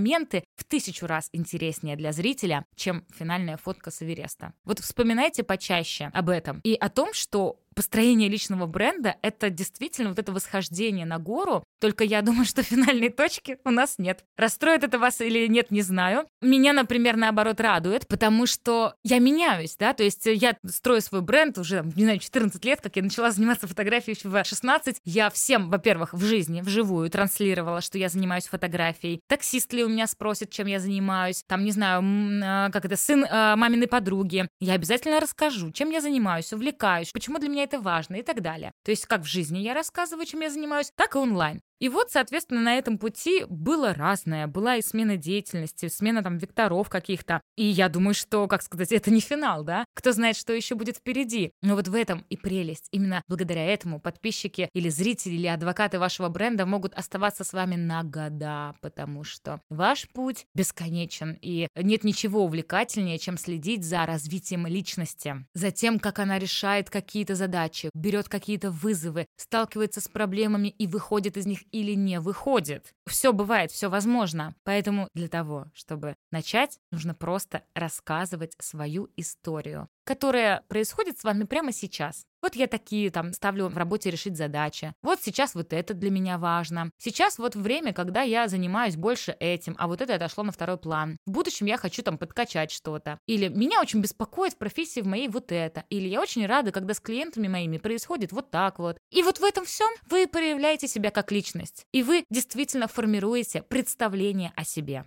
в 0.57 0.65
тысячу 0.65 1.07
раз 1.07 1.29
интереснее 1.33 1.97
для 1.97 2.13
зрителя, 2.13 2.65
чем 2.75 3.05
финальная 3.17 3.57
фотка 3.57 3.91
с 3.91 4.03
Эвереста. 4.03 4.55
Вот 4.65 4.79
вспоминайте 4.81 5.43
почаще 5.43 6.11
об 6.13 6.29
этом 6.29 6.61
и 6.65 6.75
о 6.75 6.89
том, 6.89 7.13
что 7.13 7.61
построение 7.79 8.29
личного 8.29 8.67
бренда— 8.67 9.15
это 9.23 9.51
действительно 9.51 10.09
вот 10.09 10.19
это 10.19 10.33
восхождение 10.33 11.07
на 11.07 11.21
гору, 11.21 11.63
только 11.81 12.03
я 12.03 12.23
думаю, 12.23 12.45
что 12.45 12.65
финальной 12.65 13.09
точки 13.09 13.59
у 13.65 13.71
нас 13.71 13.99
нет. 13.99 14.25
Расстроит 14.37 14.83
это 14.83 14.99
вас 14.99 15.21
или 15.21 15.47
нет, 15.47 15.71
не 15.71 15.83
знаю. 15.83 16.27
Меня, 16.43 16.73
например, 16.73 17.17
наоборот 17.17 17.61
радует, 17.61 18.09
потому 18.09 18.47
что 18.47 18.95
я 19.05 19.21
меняюсь, 19.21 19.77
да, 19.79 19.93
то 19.93 20.03
есть 20.03 20.27
я 20.27 20.57
строю 20.67 21.01
свой 21.03 21.21
бренд 21.21 21.57
уже, 21.57 21.85
не 21.95 22.03
знаю, 22.03 22.19
14 22.19 22.65
лет, 22.65 22.81
как 22.81 22.97
я 22.97 23.03
начала 23.05 23.31
заниматься 23.31 23.69
фотографией 23.69 24.19
в 24.21 24.45
16. 24.45 24.97
Я 25.05 25.31
всем, 25.31 25.71
во-первых, 25.71 26.15
в 26.15 26.25
жизни, 26.25 26.63
вживую 26.63 27.09
транслировала, 27.11 27.81
что 27.81 27.97
я 27.97 28.09
занимаюсь 28.09 28.49
фотографией. 28.49 29.21
Таксист 29.29 29.73
ли 29.73 29.85
у 29.85 29.89
меня 29.89 30.09
спросит, 30.09 30.51
чем 30.51 30.67
я 30.67 30.81
занимаюсь, 30.81 31.45
там, 31.47 31.63
не 31.63 31.71
знаю, 31.71 32.03
а, 32.45 32.71
как 32.71 32.87
это, 32.87 32.97
сын 32.97 33.25
э, 33.25 33.55
маминой 33.55 33.87
подруги. 33.87 34.49
Я 34.59 34.73
обязательно 34.73 35.21
расскажу, 35.21 35.71
чем 35.71 35.91
я 35.91 36.01
занимаюсь, 36.01 36.53
увлекаюсь, 36.53 37.13
почему 37.13 37.39
для 37.39 37.49
меня 37.49 37.68
это 37.69 37.81
важно 37.81 38.17
и 38.17 38.23
так 38.23 38.41
далее. 38.41 38.73
То 38.83 38.91
есть 38.91 39.07
как 39.07 39.23
в 39.23 39.27
жизни 39.27 39.59
я 39.59 39.75
рассказываю, 39.75 40.27
чем 40.27 40.41
я 40.41 40.51
занимаюсь, 40.51 40.91
так 40.97 41.15
и 41.15 41.19
онлайн. 41.19 41.61
И 41.81 41.89
вот, 41.89 42.11
соответственно, 42.11 42.61
на 42.61 42.77
этом 42.77 42.99
пути 42.99 43.45
было 43.49 43.95
разное. 43.95 44.47
Была 44.47 44.77
и 44.77 44.83
смена 44.83 45.17
деятельности, 45.17 45.89
смена 45.89 46.23
там 46.23 46.39
векторов 46.39 46.89
каких-то. 46.89 47.41
И 47.57 47.65
я 47.65 47.89
думаю, 47.89 48.15
что, 48.15 48.47
как 48.49 48.63
сказать, 48.63 48.93
это 48.93 49.11
не 49.11 49.21
финал, 49.21 49.65
да? 49.65 49.85
Кто 49.95 50.13
знает, 50.13 50.37
что 50.37 50.53
еще 50.53 50.75
будет 50.75 50.97
впереди. 50.97 51.53
Но 51.63 51.77
вот 51.77 51.89
в 51.89 51.95
этом 51.95 52.25
и 52.29 52.37
прелесть. 52.37 52.89
Именно 52.91 53.23
благодаря 53.29 53.65
этому 53.65 54.01
подписчики 54.01 54.69
или 54.73 54.89
зрители, 54.89 55.35
или 55.35 55.47
адвокаты 55.47 55.99
вашего 55.99 56.29
бренда 56.29 56.67
могут 56.67 56.95
оставаться 56.95 57.45
с 57.45 57.53
вами 57.53 57.77
на 57.77 58.03
года, 58.03 58.75
потому 58.81 59.25
что 59.25 59.61
ваш 59.71 60.09
путь 60.09 60.47
бесконечен, 60.55 61.39
и 61.41 61.69
нет 61.77 62.05
ничего 62.05 62.45
увлекательнее, 62.45 63.19
чем 63.19 63.39
следить 63.39 63.85
за 63.85 64.05
развитием 64.07 64.67
личности, 64.67 65.47
за 65.55 65.71
тем, 65.71 65.99
как 65.99 66.19
она 66.19 66.39
решает 66.39 66.91
какие-то 66.91 67.35
задачи, 67.35 67.91
берет 67.95 68.29
какие-то 68.29 68.71
вызовы, 68.71 69.27
сталкивается 69.37 70.01
с 70.01 70.09
проблемами 70.09 70.69
и 70.69 70.87
выходит 70.87 71.37
из 71.37 71.47
них 71.47 71.61
или 71.73 71.95
не 71.95 72.21
выходит. 72.21 72.95
Все 73.07 73.33
бывает, 73.33 73.71
все 73.71 73.89
возможно. 73.89 74.55
Поэтому 74.65 75.09
для 75.15 75.29
того, 75.29 75.67
чтобы 75.75 76.17
начать, 76.31 76.79
нужно 76.91 77.15
просто 77.15 77.63
рассказывать 77.75 78.55
свою 78.59 79.09
историю 79.17 79.89
которая 80.09 80.63
происходит 80.69 81.19
с 81.19 81.25
вами 81.25 81.45
прямо 81.45 81.71
сейчас. 81.71 82.25
Вот 82.41 82.55
я 82.55 82.67
такие 82.67 83.11
там 83.11 83.35
ставлю 83.35 83.69
в 83.69 83.77
работе 83.77 84.11
решить 84.11 84.39
задачи. 84.39 84.95
Вот 85.03 85.19
сейчас 85.23 85.55
вот 85.55 85.75
это 85.75 85.93
для 85.93 86.11
меня 86.11 86.39
важно. 86.39 86.91
Сейчас 86.97 87.37
вот 87.37 87.55
время, 87.55 87.93
когда 87.93 88.23
я 88.23 88.49
занимаюсь 88.49 88.97
больше 88.97 89.37
этим, 89.39 89.77
а 89.79 89.87
вот 89.87 90.01
это 90.01 90.15
отошло 90.15 90.45
на 90.45 90.51
второй 90.51 90.79
план. 90.79 91.19
В 91.27 91.33
будущем 91.33 91.67
я 91.67 91.77
хочу 91.77 92.03
там 92.03 92.17
подкачать 92.17 92.71
что-то. 92.71 93.19
Или 93.27 93.49
меня 93.49 93.83
очень 93.83 94.01
беспокоит 94.01 94.55
в 94.55 94.57
профессии 94.57 95.01
в 95.01 95.07
моей 95.07 95.29
вот 95.29 95.53
это. 95.53 95.85
Или 95.91 96.09
я 96.09 96.23
очень 96.23 96.47
рада, 96.47 96.73
когда 96.73 96.95
с 96.95 97.01
клиентами 97.01 97.47
моими 97.47 97.77
происходит 97.77 98.33
вот 98.33 98.51
так 98.51 98.79
вот. 98.79 98.97
И 99.11 99.23
вот 99.23 99.41
в 99.41 99.45
этом 99.45 99.67
всем 99.67 99.91
вы 100.09 100.27
проявляете 100.27 100.89
себя 100.89 101.11
как 101.11 101.33
личность. 101.33 101.85
И 101.93 102.03
вы 102.03 102.25
действительно 102.31 102.89
формируете 102.89 103.61
представление 103.61 104.55
о 104.57 104.65
себе. 104.65 105.05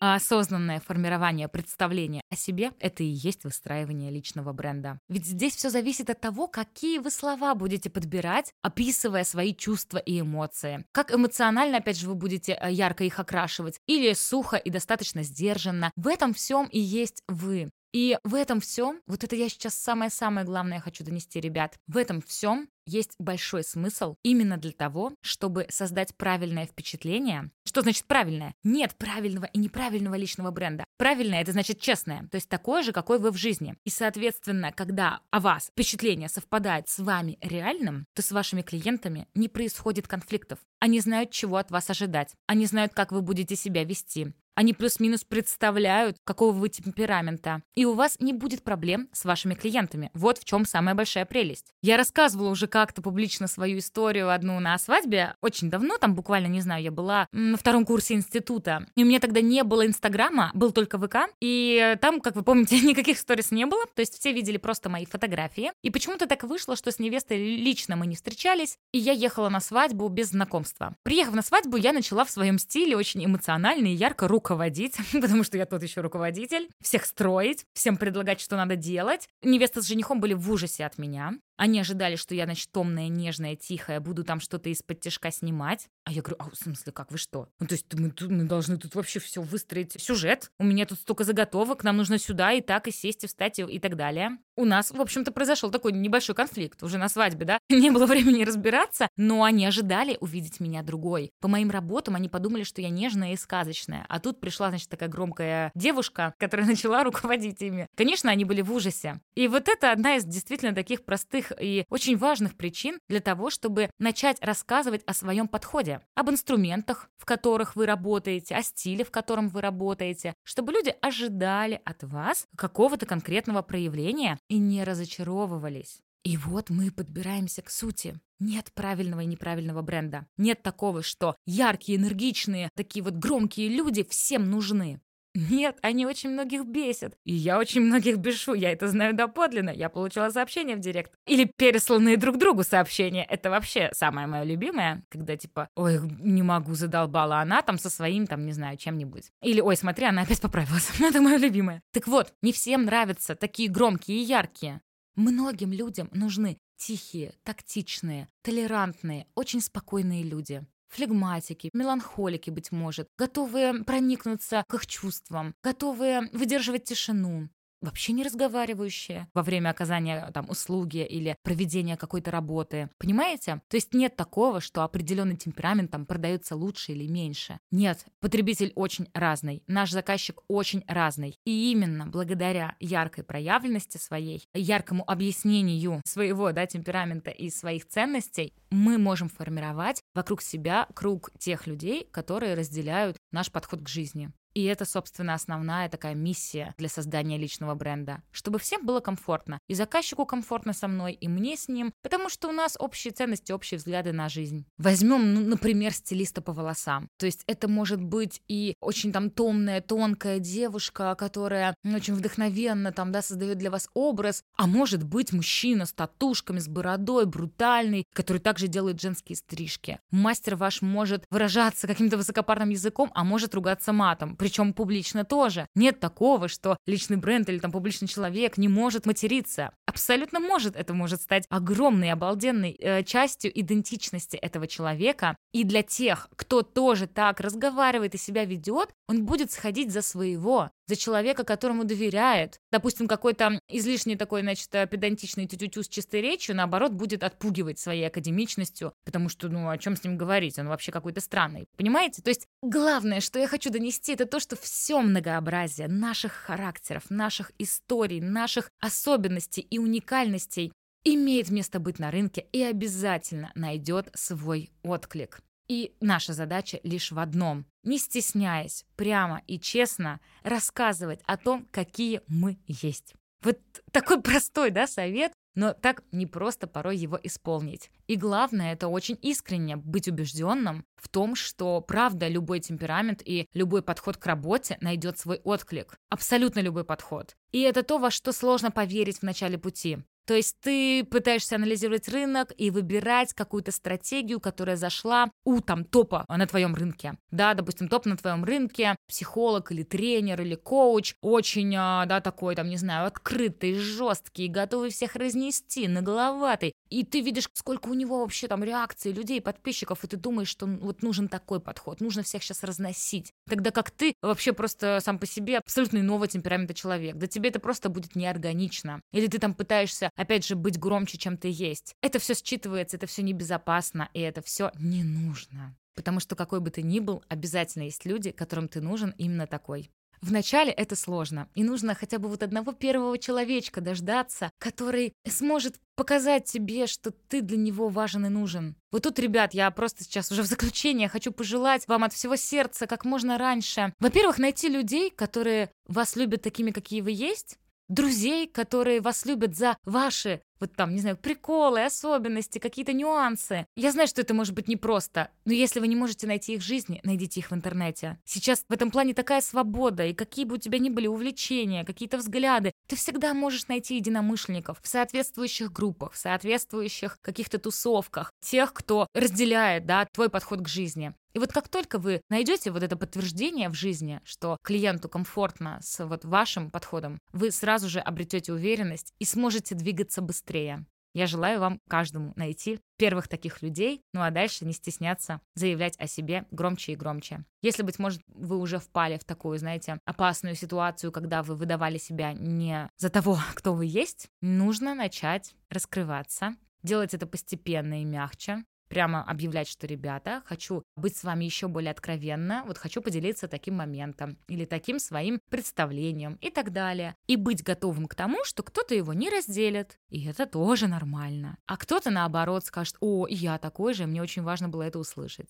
А 0.00 0.14
осознанное 0.14 0.80
формирование 0.80 1.48
представления 1.48 2.20
о 2.30 2.36
себе— 2.36 2.72
это 2.80 3.02
и 3.02 3.06
есть 3.06 3.44
выстраивание 3.44 4.10
личного 4.10 4.52
бренда. 4.52 5.00
Ведь 5.08 5.26
здесь 5.26 5.56
все 5.56 5.70
зависит 5.70 6.10
от 6.10 6.20
того, 6.20 6.48
какие 6.48 6.98
вы 6.98 7.10
слова 7.10 7.54
будете 7.54 7.88
подбирать, 7.88 8.52
описывая 8.62 9.24
свои 9.24 9.54
чувства 9.54 9.98
и 9.98 10.20
эмоции. 10.20 10.84
Как 10.92 11.12
эмоционально, 11.12 11.78
опять 11.78 11.98
же, 11.98 12.08
вы 12.08 12.14
будете 12.14 12.58
э, 12.60 12.70
ярко 12.70 13.04
их 13.04 13.18
окрашивать, 13.18 13.80
или 13.86 14.12
сухо 14.12 14.56
и 14.56 14.70
достаточно 14.70 15.22
сдержанно. 15.22 15.90
В 15.96 16.08
этом 16.08 16.34
всем 16.34 16.66
и 16.66 16.78
есть 16.78 17.22
вы. 17.28 17.70
И 17.92 18.18
в 18.24 18.34
этом 18.34 18.60
всем, 18.60 19.00
вот 19.06 19.24
это 19.24 19.36
я 19.36 19.48
сейчас 19.48 19.74
самое-самое 19.74 20.46
главное 20.46 20.80
хочу 20.80 21.04
донести, 21.04 21.40
ребят, 21.40 21.78
в 21.86 21.96
этом 21.96 22.20
всем 22.20 22.68
есть 22.86 23.14
большой 23.18 23.64
смысл 23.64 24.16
именно 24.22 24.56
для 24.56 24.72
того, 24.72 25.12
чтобы 25.20 25.66
создать 25.70 26.16
правильное 26.16 26.66
впечатление. 26.66 27.50
Что 27.64 27.82
значит 27.82 28.04
правильное? 28.04 28.54
Нет 28.62 28.94
правильного 28.96 29.46
и 29.46 29.58
неправильного 29.58 30.14
личного 30.14 30.50
бренда. 30.50 30.84
Правильное— 30.96 31.40
это 31.42 31.52
значит 31.52 31.80
честное, 31.80 32.28
то 32.28 32.36
есть 32.36 32.48
такое 32.48 32.82
же, 32.82 32.92
какой 32.92 33.18
вы 33.18 33.30
в 33.32 33.36
жизни. 33.36 33.76
И, 33.84 33.90
соответственно, 33.90 34.72
когда 34.72 35.20
о 35.30 35.40
вас 35.40 35.66
впечатление 35.66 36.28
совпадает 36.28 36.88
с 36.88 36.98
вами 36.98 37.38
реальным, 37.40 38.06
то 38.14 38.22
с 38.22 38.30
вашими 38.30 38.62
клиентами 38.62 39.26
не 39.34 39.48
происходит 39.48 40.06
конфликтов. 40.06 40.60
Они 40.78 41.00
знают, 41.00 41.32
чего 41.32 41.56
от 41.56 41.70
вас 41.70 41.90
ожидать. 41.90 42.34
Они 42.46 42.66
знают, 42.66 42.94
как 42.94 43.10
вы 43.10 43.20
будете 43.20 43.56
себя 43.56 43.84
вести. 43.84 44.32
Они 44.56 44.72
плюс-минус 44.72 45.22
представляют, 45.22 46.16
какого 46.24 46.52
вы 46.52 46.70
темперамента. 46.70 47.60
И 47.74 47.84
у 47.84 47.92
вас 47.92 48.16
не 48.20 48.32
будет 48.32 48.62
проблем 48.62 49.10
с 49.12 49.26
вашими 49.26 49.52
клиентами. 49.52 50.10
Вот 50.14 50.38
в 50.38 50.46
чем 50.46 50.64
самая 50.64 50.94
большая 50.94 51.26
прелесть. 51.26 51.74
Я 51.82 51.98
рассказывала 51.98 52.48
уже 52.48 52.66
как-то 52.66 53.02
публично 53.02 53.48
свою 53.48 53.80
историю 53.80 54.30
одну 54.30 54.58
на 54.58 54.78
свадьбе. 54.78 55.34
Очень 55.42 55.68
давно, 55.68 55.98
там 55.98 56.14
буквально, 56.14 56.46
не 56.46 56.62
знаю, 56.62 56.82
я 56.82 56.90
была 56.90 57.28
на 57.32 57.58
втором 57.58 57.84
курсе 57.84 58.14
института. 58.14 58.86
И 58.96 59.02
у 59.04 59.06
меня 59.06 59.20
тогда 59.20 59.42
не 59.42 59.62
было 59.62 59.86
Инстаграма, 59.86 60.50
был 60.54 60.72
только 60.72 60.98
ВК. 60.98 61.30
И 61.42 61.94
там, 62.00 62.22
как 62.22 62.34
вы 62.34 62.42
помните, 62.42 62.80
никаких 62.82 63.18
сторис 63.18 63.50
не 63.50 63.66
было. 63.66 63.84
То 63.94 64.00
есть 64.00 64.18
все 64.18 64.32
видели 64.32 64.56
просто 64.56 64.88
мои 64.88 65.04
фотографии. 65.04 65.70
И 65.82 65.90
почему-то 65.90 66.26
так 66.26 66.44
вышло, 66.44 66.76
что 66.76 66.90
с 66.90 66.98
невестой 66.98 67.56
лично 67.56 67.96
мы 67.96 68.06
не 68.06 68.16
встречались. 68.16 68.78
И 68.92 68.98
я 68.98 69.12
ехала 69.12 69.50
на 69.50 69.60
свадьбу 69.60 70.08
без 70.08 70.30
знакомства. 70.30 70.96
Приехав 71.02 71.34
на 71.34 71.42
свадьбу, 71.42 71.76
я 71.76 71.92
начала 71.92 72.24
в 72.24 72.30
своем 72.30 72.58
стиле 72.58 72.96
очень 72.96 73.22
эмоционально 73.22 73.88
и 73.88 73.94
ярко 73.94 74.26
рук 74.26 74.45
руководить, 74.46 74.96
потому 75.12 75.42
что 75.42 75.58
я 75.58 75.66
тот 75.66 75.82
еще 75.82 76.00
руководитель, 76.00 76.68
всех 76.80 77.04
строить, 77.04 77.64
всем 77.72 77.96
предлагать, 77.96 78.40
что 78.40 78.56
надо 78.56 78.76
делать. 78.76 79.28
Невеста 79.42 79.82
с 79.82 79.86
женихом 79.86 80.20
были 80.20 80.34
в 80.34 80.50
ужасе 80.50 80.84
от 80.86 80.98
меня. 80.98 81.34
Они 81.56 81.80
ожидали, 81.80 82.16
что 82.16 82.34
я, 82.34 82.44
значит, 82.44 82.70
томная, 82.70 83.08
нежная, 83.08 83.56
тихая, 83.56 84.00
буду 84.00 84.24
там 84.24 84.40
что-то 84.40 84.68
из-под 84.68 85.00
тяжка 85.00 85.30
снимать. 85.30 85.88
А 86.04 86.12
я 86.12 86.22
говорю, 86.22 86.36
а 86.38 86.50
в 86.50 86.54
смысле, 86.54 86.92
как, 86.92 87.10
вы 87.10 87.18
что? 87.18 87.48
Ну, 87.58 87.66
то 87.66 87.74
есть 87.74 87.86
мы, 87.94 88.10
тут, 88.10 88.30
мы 88.30 88.44
должны 88.44 88.76
тут 88.76 88.94
вообще 88.94 89.18
все 89.20 89.42
выстроить. 89.42 90.00
Сюжет. 90.00 90.50
У 90.58 90.64
меня 90.64 90.86
тут 90.86 90.98
столько 91.00 91.24
заготовок, 91.24 91.82
нам 91.82 91.96
нужно 91.96 92.18
сюда 92.18 92.52
и 92.52 92.60
так, 92.60 92.88
и 92.88 92.92
сесть, 92.92 93.24
и 93.24 93.26
встать, 93.26 93.58
и, 93.58 93.62
и 93.62 93.78
так 93.78 93.96
далее. 93.96 94.38
У 94.56 94.64
нас, 94.64 94.90
в 94.90 95.00
общем-то, 95.00 95.32
произошел 95.32 95.70
такой 95.70 95.92
небольшой 95.92 96.34
конфликт 96.34 96.82
уже 96.82 96.98
на 96.98 97.08
свадьбе, 97.08 97.44
да? 97.44 97.58
Не 97.68 97.90
было 97.90 98.06
времени 98.06 98.44
разбираться, 98.44 99.08
но 99.16 99.42
они 99.42 99.66
ожидали 99.66 100.16
увидеть 100.20 100.60
меня 100.60 100.82
другой. 100.82 101.30
По 101.40 101.48
моим 101.48 101.70
работам 101.70 102.14
они 102.14 102.28
подумали, 102.28 102.62
что 102.62 102.80
я 102.80 102.88
нежная 102.88 103.32
и 103.32 103.36
сказочная. 103.36 104.06
А 104.08 104.20
тут 104.20 104.40
пришла, 104.40 104.68
значит, 104.68 104.88
такая 104.88 105.08
громкая 105.08 105.72
девушка, 105.74 106.34
которая 106.38 106.66
начала 106.68 107.04
руководить 107.04 107.60
ими. 107.62 107.88
Конечно, 107.94 108.30
они 108.30 108.44
были 108.44 108.62
в 108.62 108.72
ужасе. 108.72 109.20
И 109.34 109.48
вот 109.48 109.68
это 109.68 109.92
одна 109.92 110.16
из 110.16 110.24
действительно 110.24 110.74
таких 110.74 111.04
простых 111.04 111.45
простых 111.46 111.52
и 111.60 111.84
очень 111.90 112.16
важных 112.16 112.56
причин 112.56 112.98
для 113.08 113.20
того, 113.20 113.50
чтобы 113.50 113.90
начать 113.98 114.38
рассказывать 114.40 115.02
о 115.06 115.14
своем 115.14 115.48
подходе, 115.48 116.00
об 116.14 116.30
инструментах, 116.30 117.08
в 117.16 117.24
которых 117.24 117.76
вы 117.76 117.86
работаете, 117.86 118.56
о 118.56 118.62
стиле, 118.62 119.04
в 119.04 119.10
котором 119.10 119.48
вы 119.48 119.60
работаете, 119.60 120.34
чтобы 120.44 120.72
люди 120.72 120.94
ожидали 121.00 121.80
от 121.84 122.02
вас 122.02 122.46
какого-то 122.56 123.06
конкретного 123.06 123.62
проявления 123.62 124.38
и 124.48 124.58
не 124.58 124.84
разочаровывались. 124.84 126.00
И 126.24 126.36
вот 126.36 126.70
мы 126.70 126.90
подбираемся 126.90 127.62
к 127.62 127.70
сути. 127.70 128.18
Нет 128.40 128.72
правильного 128.74 129.20
и 129.20 129.26
неправильного 129.26 129.80
бренда. 129.80 130.26
Нет 130.36 130.60
такого, 130.62 131.02
что 131.02 131.36
яркие, 131.46 131.98
энергичные, 131.98 132.70
такие 132.74 133.04
вот 133.04 133.14
громкие 133.14 133.68
люди 133.68 134.02
всем 134.02 134.50
нужны. 134.50 135.00
Нет, 135.36 135.76
они 135.82 136.06
очень 136.06 136.30
многих 136.30 136.64
бесят. 136.64 137.14
И 137.24 137.32
я 137.34 137.58
очень 137.58 137.82
многих 137.82 138.16
бешу, 138.16 138.54
я 138.54 138.72
это 138.72 138.88
знаю 138.88 139.14
доподлинно. 139.14 139.70
Я 139.70 139.90
получила 139.90 140.30
сообщение 140.30 140.76
в 140.76 140.80
директ. 140.80 141.12
Или 141.26 141.50
пересланные 141.56 142.16
друг 142.16 142.38
другу 142.38 142.64
сообщения. 142.64 143.24
Это 143.24 143.50
вообще 143.50 143.90
самое 143.92 144.26
мое 144.26 144.44
любимое, 144.44 145.04
когда 145.10 145.36
типа, 145.36 145.68
ой, 145.76 146.00
не 146.20 146.42
могу, 146.42 146.74
задолбала 146.74 147.40
она 147.40 147.60
там 147.60 147.78
со 147.78 147.90
своим, 147.90 148.26
там, 148.26 148.46
не 148.46 148.52
знаю, 148.52 148.78
чем-нибудь. 148.78 149.30
Или, 149.42 149.60
ой, 149.60 149.76
смотри, 149.76 150.06
она 150.06 150.22
опять 150.22 150.40
поправилась. 150.40 150.90
это 151.00 151.20
мое 151.20 151.36
любимое. 151.36 151.82
Так 151.92 152.06
вот, 152.06 152.32
не 152.40 152.52
всем 152.52 152.84
нравятся 152.86 153.34
такие 153.34 153.68
громкие 153.68 154.18
и 154.18 154.22
яркие. 154.22 154.80
Многим 155.16 155.72
людям 155.72 156.08
нужны 156.12 156.58
тихие, 156.76 157.34
тактичные, 157.42 158.28
толерантные, 158.42 159.26
очень 159.34 159.60
спокойные 159.60 160.22
люди. 160.22 160.64
Флегматики, 160.96 161.70
меланхолики, 161.74 162.50
быть 162.50 162.72
может, 162.72 163.08
готовые 163.18 163.84
проникнуться 163.84 164.64
к 164.66 164.74
их 164.74 164.86
чувствам, 164.86 165.54
готовые 165.62 166.22
выдерживать 166.32 166.84
тишину, 166.84 167.48
вообще 167.80 168.12
не 168.12 168.22
разговаривающие 168.22 169.28
во 169.34 169.42
время 169.42 169.70
оказания 169.70 170.30
там 170.32 170.48
услуги 170.50 171.04
или 171.04 171.36
проведения 171.42 171.96
какой-то 171.96 172.30
работы. 172.30 172.90
Понимаете? 172.98 173.60
То 173.68 173.76
есть 173.76 173.94
нет 173.94 174.16
такого, 174.16 174.60
что 174.60 174.82
определенный 174.82 175.36
темперамент 175.36 175.90
там 175.90 176.06
продается 176.06 176.56
лучше 176.56 176.92
или 176.92 177.06
меньше. 177.06 177.58
Нет, 177.70 178.04
потребитель 178.20 178.72
очень 178.74 179.08
разный, 179.14 179.62
наш 179.66 179.90
заказчик 179.90 180.40
очень 180.48 180.84
разный. 180.86 181.38
И 181.44 181.70
именно 181.70 182.06
благодаря 182.06 182.76
яркой 182.80 183.24
проявленности 183.24 183.98
своей, 183.98 184.46
яркому 184.54 185.08
объяснению 185.08 186.02
своего 186.04 186.52
да, 186.52 186.66
темперамента 186.66 187.30
и 187.30 187.50
своих 187.50 187.86
ценностей, 187.86 188.52
мы 188.70 188.98
можем 188.98 189.28
формировать 189.28 190.02
вокруг 190.14 190.42
себя 190.42 190.86
круг 190.94 191.30
тех 191.38 191.66
людей, 191.66 192.08
которые 192.10 192.54
разделяют 192.54 193.16
наш 193.32 193.50
подход 193.50 193.82
к 193.82 193.88
жизни. 193.88 194.32
И 194.56 194.62
это, 194.64 194.86
собственно, 194.86 195.34
основная 195.34 195.90
такая 195.90 196.14
миссия 196.14 196.74
для 196.78 196.88
создания 196.88 197.36
личного 197.36 197.74
бренда. 197.74 198.22
Чтобы 198.32 198.58
всем 198.58 198.86
было 198.86 199.00
комфортно. 199.00 199.58
И 199.68 199.74
заказчику 199.74 200.24
комфортно 200.24 200.72
со 200.72 200.88
мной, 200.88 201.12
и 201.12 201.28
мне 201.28 201.58
с 201.58 201.68
ним, 201.68 201.92
потому 202.02 202.30
что 202.30 202.48
у 202.48 202.52
нас 202.52 202.74
общие 202.78 203.12
ценности, 203.12 203.52
общие 203.52 203.76
взгляды 203.76 204.14
на 204.14 204.30
жизнь. 204.30 204.64
Возьмем, 204.78 205.34
ну, 205.34 205.42
например, 205.42 205.92
стилиста 205.92 206.40
по 206.40 206.54
волосам. 206.54 207.10
То 207.18 207.26
есть 207.26 207.44
это 207.46 207.68
может 207.68 208.02
быть 208.02 208.40
и 208.48 208.76
очень 208.80 209.12
там 209.12 209.28
томная, 209.28 209.82
тонкая 209.82 210.38
девушка, 210.38 211.14
которая 211.16 211.74
очень 211.84 212.14
вдохновенно 212.14 212.92
там, 212.92 213.12
да, 213.12 213.20
создает 213.20 213.58
для 213.58 213.70
вас 213.70 213.90
образ, 213.92 214.42
а 214.56 214.66
может 214.66 215.04
быть 215.04 215.34
мужчина 215.34 215.84
с 215.84 215.92
татушками, 215.92 216.60
с 216.60 216.66
бородой, 216.66 217.26
брутальный, 217.26 218.06
который 218.14 218.38
также 218.38 218.68
делает 218.68 219.02
женские 219.02 219.36
стрижки. 219.36 219.98
Мастер 220.10 220.56
ваш 220.56 220.80
может 220.80 221.26
выражаться 221.28 221.86
каким-то 221.86 222.16
высокопарным 222.16 222.70
языком, 222.70 223.12
а 223.14 223.22
может 223.22 223.54
ругаться 223.54 223.92
матом 223.92 224.34
причем 224.46 224.72
публично 224.72 225.24
тоже. 225.24 225.66
Нет 225.74 225.98
такого, 225.98 226.46
что 226.46 226.76
личный 226.86 227.16
бренд 227.16 227.48
или 227.48 227.58
там 227.58 227.72
публичный 227.72 228.06
человек 228.06 228.58
не 228.58 228.68
может 228.68 229.04
материться. 229.04 229.72
Абсолютно 229.86 230.38
может. 230.38 230.76
Это 230.76 230.94
может 230.94 231.20
стать 231.20 231.46
огромной, 231.48 232.12
обалденной 232.12 232.76
э, 232.78 233.02
частью 233.02 233.50
идентичности 233.58 234.36
этого 234.36 234.68
человека. 234.68 235.36
И 235.52 235.64
для 235.64 235.82
тех, 235.82 236.28
кто 236.36 236.62
тоже 236.62 237.08
так 237.08 237.40
разговаривает 237.40 238.14
и 238.14 238.18
себя 238.18 238.44
ведет, 238.44 238.90
он 239.08 239.24
будет 239.24 239.50
сходить 239.50 239.90
за 239.90 240.00
своего 240.00 240.70
за 240.86 240.96
человека, 240.96 241.44
которому 241.44 241.84
доверяет. 241.84 242.60
Допустим, 242.70 243.08
какой-то 243.08 243.60
излишний 243.68 244.16
такой, 244.16 244.42
значит, 244.42 244.70
педантичный 244.70 245.46
тютю 245.46 245.82
с 245.82 245.88
чистой 245.88 246.20
речью, 246.20 246.54
наоборот, 246.54 246.92
будет 246.92 247.24
отпугивать 247.24 247.78
своей 247.78 248.06
академичностью, 248.06 248.92
потому 249.04 249.28
что, 249.28 249.48
ну, 249.48 249.68
о 249.68 249.78
чем 249.78 249.96
с 249.96 250.04
ним 250.04 250.16
говорить, 250.16 250.58
он 250.58 250.68
вообще 250.68 250.92
какой-то 250.92 251.20
странный. 251.20 251.66
Понимаете? 251.76 252.22
То 252.22 252.30
есть 252.30 252.46
главное, 252.62 253.20
что 253.20 253.38
я 253.38 253.48
хочу 253.48 253.70
донести, 253.70 254.12
это 254.12 254.25
то, 254.26 254.40
что 254.40 254.56
все 254.56 255.00
многообразие 255.00 255.88
наших 255.88 256.32
характеров, 256.32 257.10
наших 257.10 257.52
историй, 257.58 258.20
наших 258.20 258.70
особенностей 258.80 259.62
и 259.62 259.78
уникальностей 259.78 260.72
имеет 261.04 261.50
место 261.50 261.78
быть 261.78 261.98
на 261.98 262.10
рынке 262.10 262.46
и 262.52 262.62
обязательно 262.62 263.52
найдет 263.54 264.10
свой 264.14 264.70
отклик. 264.82 265.40
И 265.68 265.94
наша 266.00 266.32
задача 266.32 266.80
лишь 266.82 267.12
в 267.12 267.18
одном– 267.18 267.66
не 267.82 267.98
стесняясь, 267.98 268.84
прямо 268.96 269.42
и 269.46 269.58
честно 269.58 270.20
рассказывать 270.42 271.20
о 271.26 271.36
том, 271.36 271.66
какие 271.70 272.20
мы 272.26 272.58
есть. 272.66 273.14
Вот 273.42 273.58
такой 273.92 274.20
простой, 274.20 274.70
да, 274.70 274.86
совет, 274.86 275.32
но 275.56 275.72
так 275.72 276.04
непросто 276.12 276.68
порой 276.68 276.96
его 276.96 277.18
исполнить. 277.22 277.90
И 278.06 278.14
главное, 278.14 278.72
это 278.74 278.86
очень 278.86 279.18
искренне 279.22 279.76
быть 279.76 280.06
убежденным 280.06 280.84
в 280.94 281.08
том, 281.08 281.34
что 281.34 281.80
правда 281.80 282.28
любой 282.28 282.60
темперамент 282.60 283.22
и 283.24 283.48
любой 283.54 283.82
подход 283.82 284.18
к 284.18 284.26
работе 284.26 284.78
найдет 284.80 285.18
свой 285.18 285.40
отклик. 285.42 285.98
Абсолютно 286.10 286.60
любой 286.60 286.84
подход. 286.84 287.36
И 287.50 287.62
это 287.62 287.82
то, 287.82 287.98
во 287.98 288.10
что 288.10 288.32
сложно 288.32 288.70
поверить 288.70 289.18
в 289.18 289.22
начале 289.22 289.58
пути. 289.58 289.98
То 290.26 290.34
есть 290.34 290.56
ты 290.60 291.04
пытаешься 291.04 291.54
анализировать 291.54 292.08
рынок 292.08 292.52
и 292.56 292.70
выбирать 292.70 293.32
какую-то 293.32 293.70
стратегию, 293.70 294.40
которая 294.40 294.76
зашла 294.76 295.30
у 295.44 295.60
там 295.60 295.84
топа 295.84 296.24
на 296.28 296.46
твоем 296.46 296.74
рынке. 296.74 297.14
Да, 297.30 297.54
допустим, 297.54 297.88
топ 297.88 298.06
на 298.06 298.16
твоем 298.16 298.44
рынке, 298.44 298.96
психолог 299.08 299.70
или 299.70 299.84
тренер 299.84 300.42
или 300.42 300.56
коуч, 300.56 301.14
очень, 301.20 301.74
а, 301.76 302.06
да, 302.06 302.20
такой, 302.20 302.56
там, 302.56 302.68
не 302.68 302.76
знаю, 302.76 303.06
открытый, 303.06 303.74
жесткий, 303.74 304.48
готовый 304.48 304.90
всех 304.90 305.14
разнести, 305.14 305.86
нагловатый. 305.86 306.74
И 306.88 307.04
ты 307.04 307.20
видишь, 307.20 307.48
сколько 307.52 307.88
у 307.88 307.94
него 307.94 308.20
вообще 308.20 308.48
там 308.48 308.62
реакций 308.62 309.12
людей, 309.12 309.40
подписчиков, 309.40 310.04
и 310.04 310.06
ты 310.06 310.16
думаешь, 310.16 310.48
что 310.48 310.66
вот 310.66 311.02
нужен 311.02 311.28
такой 311.28 311.60
подход, 311.60 312.00
нужно 312.00 312.22
всех 312.22 312.42
сейчас 312.42 312.62
разносить. 312.62 313.32
Тогда 313.48 313.70
как 313.70 313.90
ты 313.90 314.14
вообще 314.22 314.52
просто 314.52 315.00
сам 315.00 315.18
по 315.18 315.26
себе 315.26 315.58
абсолютно 315.58 315.98
иного 315.98 316.28
темперамента 316.28 316.74
человек. 316.74 317.16
Да 317.16 317.26
тебе 317.26 317.50
это 317.50 317.60
просто 317.60 317.88
будет 317.88 318.16
неорганично. 318.16 319.00
Или 319.12 319.26
ты 319.26 319.38
там 319.38 319.54
пытаешься 319.54 320.10
опять 320.16 320.46
же, 320.46 320.56
быть 320.56 320.78
громче, 320.78 321.18
чем 321.18 321.36
ты 321.36 321.48
есть. 321.50 321.94
Это 322.02 322.18
все 322.18 322.34
считывается, 322.34 322.96
это 322.96 323.06
все 323.06 323.22
небезопасно, 323.22 324.08
и 324.14 324.20
это 324.20 324.42
все 324.42 324.70
не 324.78 325.02
нужно. 325.02 325.76
Потому 325.94 326.20
что 326.20 326.36
какой 326.36 326.60
бы 326.60 326.70
ты 326.70 326.82
ни 326.82 327.00
был, 327.00 327.24
обязательно 327.28 327.84
есть 327.84 328.04
люди, 328.04 328.30
которым 328.30 328.68
ты 328.68 328.80
нужен 328.80 329.14
именно 329.16 329.46
такой. 329.46 329.90
Вначале 330.20 330.72
это 330.72 330.96
сложно, 330.96 331.48
и 331.54 331.62
нужно 331.62 331.94
хотя 331.94 332.18
бы 332.18 332.28
вот 332.28 332.42
одного 332.42 332.72
первого 332.72 333.18
человечка 333.18 333.80
дождаться, 333.80 334.50
который 334.58 335.12
сможет 335.26 335.76
показать 335.94 336.44
тебе, 336.44 336.86
что 336.86 337.10
ты 337.10 337.40
для 337.40 337.56
него 337.56 337.88
важен 337.88 338.26
и 338.26 338.28
нужен. 338.28 338.76
Вот 338.92 339.02
тут, 339.02 339.18
ребят, 339.18 339.54
я 339.54 339.70
просто 339.70 340.04
сейчас 340.04 340.30
уже 340.30 340.42
в 340.42 340.46
заключение 340.46 341.08
хочу 341.08 341.32
пожелать 341.32 341.86
вам 341.88 342.04
от 342.04 342.12
всего 342.12 342.36
сердца 342.36 342.86
как 342.86 343.04
можно 343.04 343.38
раньше. 343.38 343.92
Во-первых, 343.98 344.38
найти 344.38 344.68
людей, 344.68 345.10
которые 345.10 345.70
вас 345.86 346.16
любят 346.16 346.42
такими, 346.42 346.70
какие 346.70 347.00
вы 347.00 347.12
есть, 347.12 347.58
друзей, 347.88 348.46
которые 348.46 349.00
вас 349.00 349.24
любят 349.24 349.56
за 349.56 349.76
ваши 349.84 350.42
вот 350.60 350.74
там, 350.74 350.94
не 350.94 351.00
знаю, 351.00 351.16
приколы, 351.16 351.84
особенности, 351.84 352.58
какие-то 352.58 352.92
нюансы. 352.92 353.66
Я 353.76 353.92
знаю, 353.92 354.08
что 354.08 354.20
это 354.20 354.34
может 354.34 354.54
быть 354.54 354.68
непросто, 354.68 355.30
но 355.44 355.52
если 355.52 355.80
вы 355.80 355.88
не 355.88 355.96
можете 355.96 356.26
найти 356.26 356.54
их 356.54 356.60
в 356.60 356.64
жизни, 356.64 357.00
найдите 357.04 357.40
их 357.40 357.50
в 357.50 357.54
интернете. 357.54 358.18
Сейчас 358.24 358.64
в 358.68 358.72
этом 358.72 358.90
плане 358.90 359.14
такая 359.14 359.40
свобода, 359.40 360.04
и 360.06 360.14
какие 360.14 360.44
бы 360.44 360.54
у 360.54 360.58
тебя 360.58 360.78
ни 360.78 360.90
были 360.90 361.06
увлечения, 361.06 361.84
какие-то 361.84 362.18
взгляды, 362.18 362.72
ты 362.88 362.96
всегда 362.96 363.34
можешь 363.34 363.68
найти 363.68 363.96
единомышленников 363.96 364.78
в 364.82 364.88
соответствующих 364.88 365.72
группах, 365.72 366.12
в 366.12 366.16
соответствующих 366.16 367.18
каких-то 367.22 367.58
тусовках, 367.58 368.32
тех, 368.40 368.72
кто 368.72 369.06
разделяет, 369.14 369.86
да, 369.86 370.06
твой 370.12 370.28
подход 370.28 370.60
к 370.60 370.68
жизни. 370.68 371.14
И 371.36 371.38
вот 371.38 371.52
как 371.52 371.68
только 371.68 371.98
вы 371.98 372.22
найдете 372.30 372.70
вот 372.70 372.82
это 372.82 372.96
подтверждение 372.96 373.68
в 373.68 373.74
жизни, 373.74 374.22
что 374.24 374.56
клиенту 374.62 375.10
комфортно 375.10 375.78
с 375.82 376.02
вот 376.02 376.24
вашим 376.24 376.70
подходом, 376.70 377.20
вы 377.34 377.50
сразу 377.50 377.90
же 377.90 378.00
обретете 378.00 378.54
уверенность 378.54 379.12
и 379.18 379.26
сможете 379.26 379.74
двигаться 379.74 380.22
быстрее. 380.46 380.86
Я 381.12 381.26
желаю 381.26 381.60
вам 381.60 381.80
каждому 381.88 382.34
найти 382.36 382.78
первых 382.98 383.26
таких 383.26 383.62
людей, 383.62 384.02
ну 384.12 384.20
а 384.20 384.30
дальше 384.30 384.66
не 384.66 384.74
стесняться 384.74 385.40
заявлять 385.54 385.98
о 385.98 386.06
себе 386.06 386.44
громче 386.50 386.92
и 386.92 386.96
громче. 386.96 387.44
Если, 387.62 387.82
быть 387.82 387.98
может, 387.98 388.20
вы 388.28 388.58
уже 388.58 388.78
впали 388.78 389.16
в 389.16 389.24
такую, 389.24 389.58
знаете, 389.58 389.98
опасную 390.04 390.54
ситуацию, 390.54 391.12
когда 391.12 391.42
вы 391.42 391.54
выдавали 391.54 391.96
себя 391.96 392.34
не 392.34 392.90
за 392.98 393.08
того, 393.08 393.38
кто 393.54 393.72
вы 393.72 393.86
есть, 393.86 394.28
нужно 394.42 394.94
начать 394.94 395.54
раскрываться, 395.70 396.54
делать 396.82 397.14
это 397.14 397.26
постепенно 397.26 398.02
и 398.02 398.04
мягче, 398.04 398.64
прямо 398.88 399.22
объявлять, 399.22 399.68
что, 399.68 399.86
ребята, 399.86 400.42
хочу 400.46 400.82
быть 400.96 401.16
с 401.16 401.24
вами 401.24 401.44
еще 401.44 401.68
более 401.68 401.90
откровенно, 401.90 402.64
вот 402.66 402.78
хочу 402.78 403.02
поделиться 403.02 403.48
таким 403.48 403.74
моментом 403.74 404.38
или 404.48 404.64
таким 404.64 404.98
своим 404.98 405.40
представлением 405.50 406.38
и 406.40 406.50
так 406.50 406.72
далее. 406.72 407.14
И 407.26 407.36
быть 407.36 407.62
готовым 407.62 408.06
к 408.06 408.14
тому, 408.14 408.44
что 408.44 408.62
кто-то 408.62 408.94
его 408.94 409.12
не 409.12 409.30
разделит. 409.30 409.98
И 410.08 410.26
это 410.26 410.46
тоже 410.46 410.88
нормально. 410.88 411.58
А 411.66 411.76
кто-то, 411.76 412.10
наоборот, 412.10 412.64
скажет, 412.64 412.96
о, 413.00 413.26
я 413.28 413.58
такой 413.58 413.94
же, 413.94 414.06
мне 414.06 414.22
очень 414.22 414.42
важно 414.42 414.68
было 414.68 414.82
это 414.82 414.98
услышать. 414.98 415.46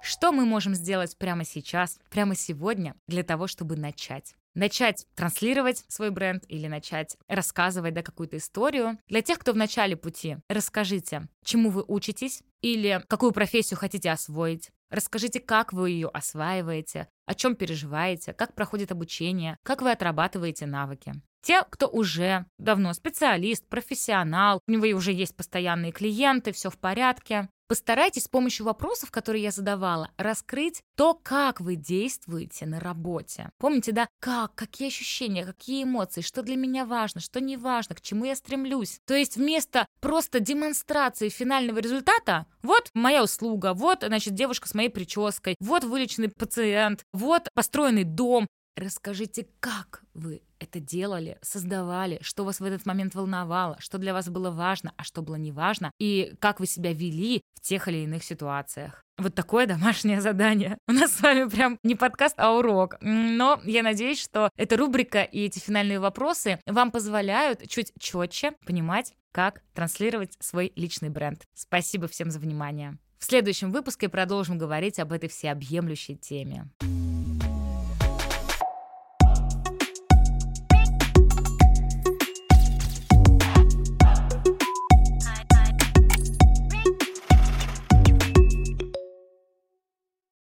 Что 0.00 0.32
мы 0.32 0.46
можем 0.46 0.74
сделать 0.74 1.18
прямо 1.18 1.44
сейчас, 1.44 1.98
прямо 2.08 2.34
сегодня 2.34 2.94
для 3.06 3.22
того, 3.22 3.46
чтобы 3.46 3.76
начать? 3.76 4.34
Начать 4.54 5.06
транслировать 5.14 5.84
свой 5.88 6.10
бренд 6.10 6.44
или 6.48 6.66
начать 6.66 7.16
рассказывать 7.28 7.94
да, 7.94 8.02
какую-то 8.02 8.36
историю. 8.36 8.98
Для 9.08 9.22
тех, 9.22 9.38
кто 9.38 9.52
в 9.52 9.56
начале 9.56 9.96
пути, 9.96 10.38
расскажите, 10.48 11.28
чему 11.44 11.70
вы 11.70 11.84
учитесь 11.86 12.42
или 12.60 13.02
какую 13.08 13.32
профессию 13.32 13.78
хотите 13.78 14.10
освоить. 14.10 14.70
Расскажите, 14.90 15.38
как 15.40 15.72
вы 15.72 15.90
ее 15.90 16.08
осваиваете, 16.08 17.08
о 17.26 17.34
чем 17.34 17.56
переживаете, 17.56 18.32
как 18.32 18.54
проходит 18.54 18.90
обучение, 18.90 19.58
как 19.62 19.82
вы 19.82 19.90
отрабатываете 19.92 20.66
навыки. 20.66 21.14
Те, 21.42 21.62
кто 21.70 21.86
уже 21.88 22.46
давно 22.58 22.92
специалист, 22.94 23.66
профессионал, 23.68 24.60
у 24.66 24.70
него 24.72 24.86
уже 24.96 25.12
есть 25.12 25.36
постоянные 25.36 25.92
клиенты, 25.92 26.52
все 26.52 26.70
в 26.70 26.78
порядке, 26.78 27.48
Постарайтесь 27.68 28.24
с 28.24 28.28
помощью 28.28 28.64
вопросов, 28.64 29.10
которые 29.10 29.42
я 29.42 29.50
задавала, 29.50 30.10
раскрыть 30.16 30.82
то, 30.96 31.12
как 31.14 31.60
вы 31.60 31.76
действуете 31.76 32.64
на 32.64 32.80
работе. 32.80 33.50
Помните, 33.58 33.92
да, 33.92 34.08
как, 34.20 34.54
какие 34.54 34.88
ощущения, 34.88 35.44
какие 35.44 35.84
эмоции, 35.84 36.22
что 36.22 36.42
для 36.42 36.56
меня 36.56 36.86
важно, 36.86 37.20
что 37.20 37.42
не 37.42 37.58
важно, 37.58 37.94
к 37.94 38.00
чему 38.00 38.24
я 38.24 38.36
стремлюсь. 38.36 39.00
То 39.04 39.14
есть 39.14 39.36
вместо 39.36 39.86
просто 40.00 40.40
демонстрации 40.40 41.28
финального 41.28 41.78
результата, 41.78 42.46
вот 42.62 42.88
моя 42.94 43.22
услуга, 43.22 43.74
вот, 43.74 44.02
значит, 44.02 44.34
девушка 44.34 44.66
с 44.66 44.72
моей 44.72 44.88
прической, 44.88 45.54
вот 45.60 45.84
вылеченный 45.84 46.30
пациент, 46.30 47.04
вот 47.12 47.48
построенный 47.54 48.04
дом, 48.04 48.46
Расскажите, 48.78 49.48
как 49.58 50.04
вы 50.14 50.40
это 50.58 50.80
делали, 50.80 51.38
создавали, 51.42 52.18
что 52.22 52.44
вас 52.44 52.60
в 52.60 52.64
этот 52.64 52.86
момент 52.86 53.14
волновало, 53.14 53.76
что 53.80 53.98
для 53.98 54.12
вас 54.12 54.28
было 54.28 54.50
важно, 54.50 54.92
а 54.96 55.04
что 55.04 55.22
было 55.22 55.36
не 55.36 55.52
важно, 55.52 55.92
и 55.98 56.34
как 56.40 56.60
вы 56.60 56.66
себя 56.66 56.92
вели 56.92 57.42
в 57.54 57.60
тех 57.60 57.88
или 57.88 57.98
иных 57.98 58.24
ситуациях. 58.24 59.04
Вот 59.18 59.34
такое 59.34 59.66
домашнее 59.68 60.20
задание. 60.20 60.78
У 60.86 60.92
нас 60.92 61.12
с 61.12 61.20
вами 61.20 61.48
прям 61.48 61.78
не 61.82 61.94
подкаст, 61.94 62.34
а 62.38 62.52
урок. 62.52 62.96
Но 63.00 63.60
я 63.64 63.82
надеюсь, 63.82 64.20
что 64.20 64.50
эта 64.56 64.76
рубрика 64.76 65.22
и 65.22 65.44
эти 65.44 65.58
финальные 65.58 66.00
вопросы 66.00 66.60
вам 66.66 66.90
позволяют 66.90 67.68
чуть 67.68 67.92
четче 67.98 68.52
понимать, 68.64 69.14
как 69.32 69.62
транслировать 69.74 70.36
свой 70.40 70.72
личный 70.76 71.10
бренд. 71.10 71.42
Спасибо 71.54 72.08
всем 72.08 72.30
за 72.30 72.38
внимание. 72.38 72.98
В 73.18 73.24
следующем 73.24 73.72
выпуске 73.72 74.08
продолжим 74.08 74.58
говорить 74.58 74.98
об 75.00 75.12
этой 75.12 75.28
всеобъемлющей 75.28 76.14
теме. 76.14 76.68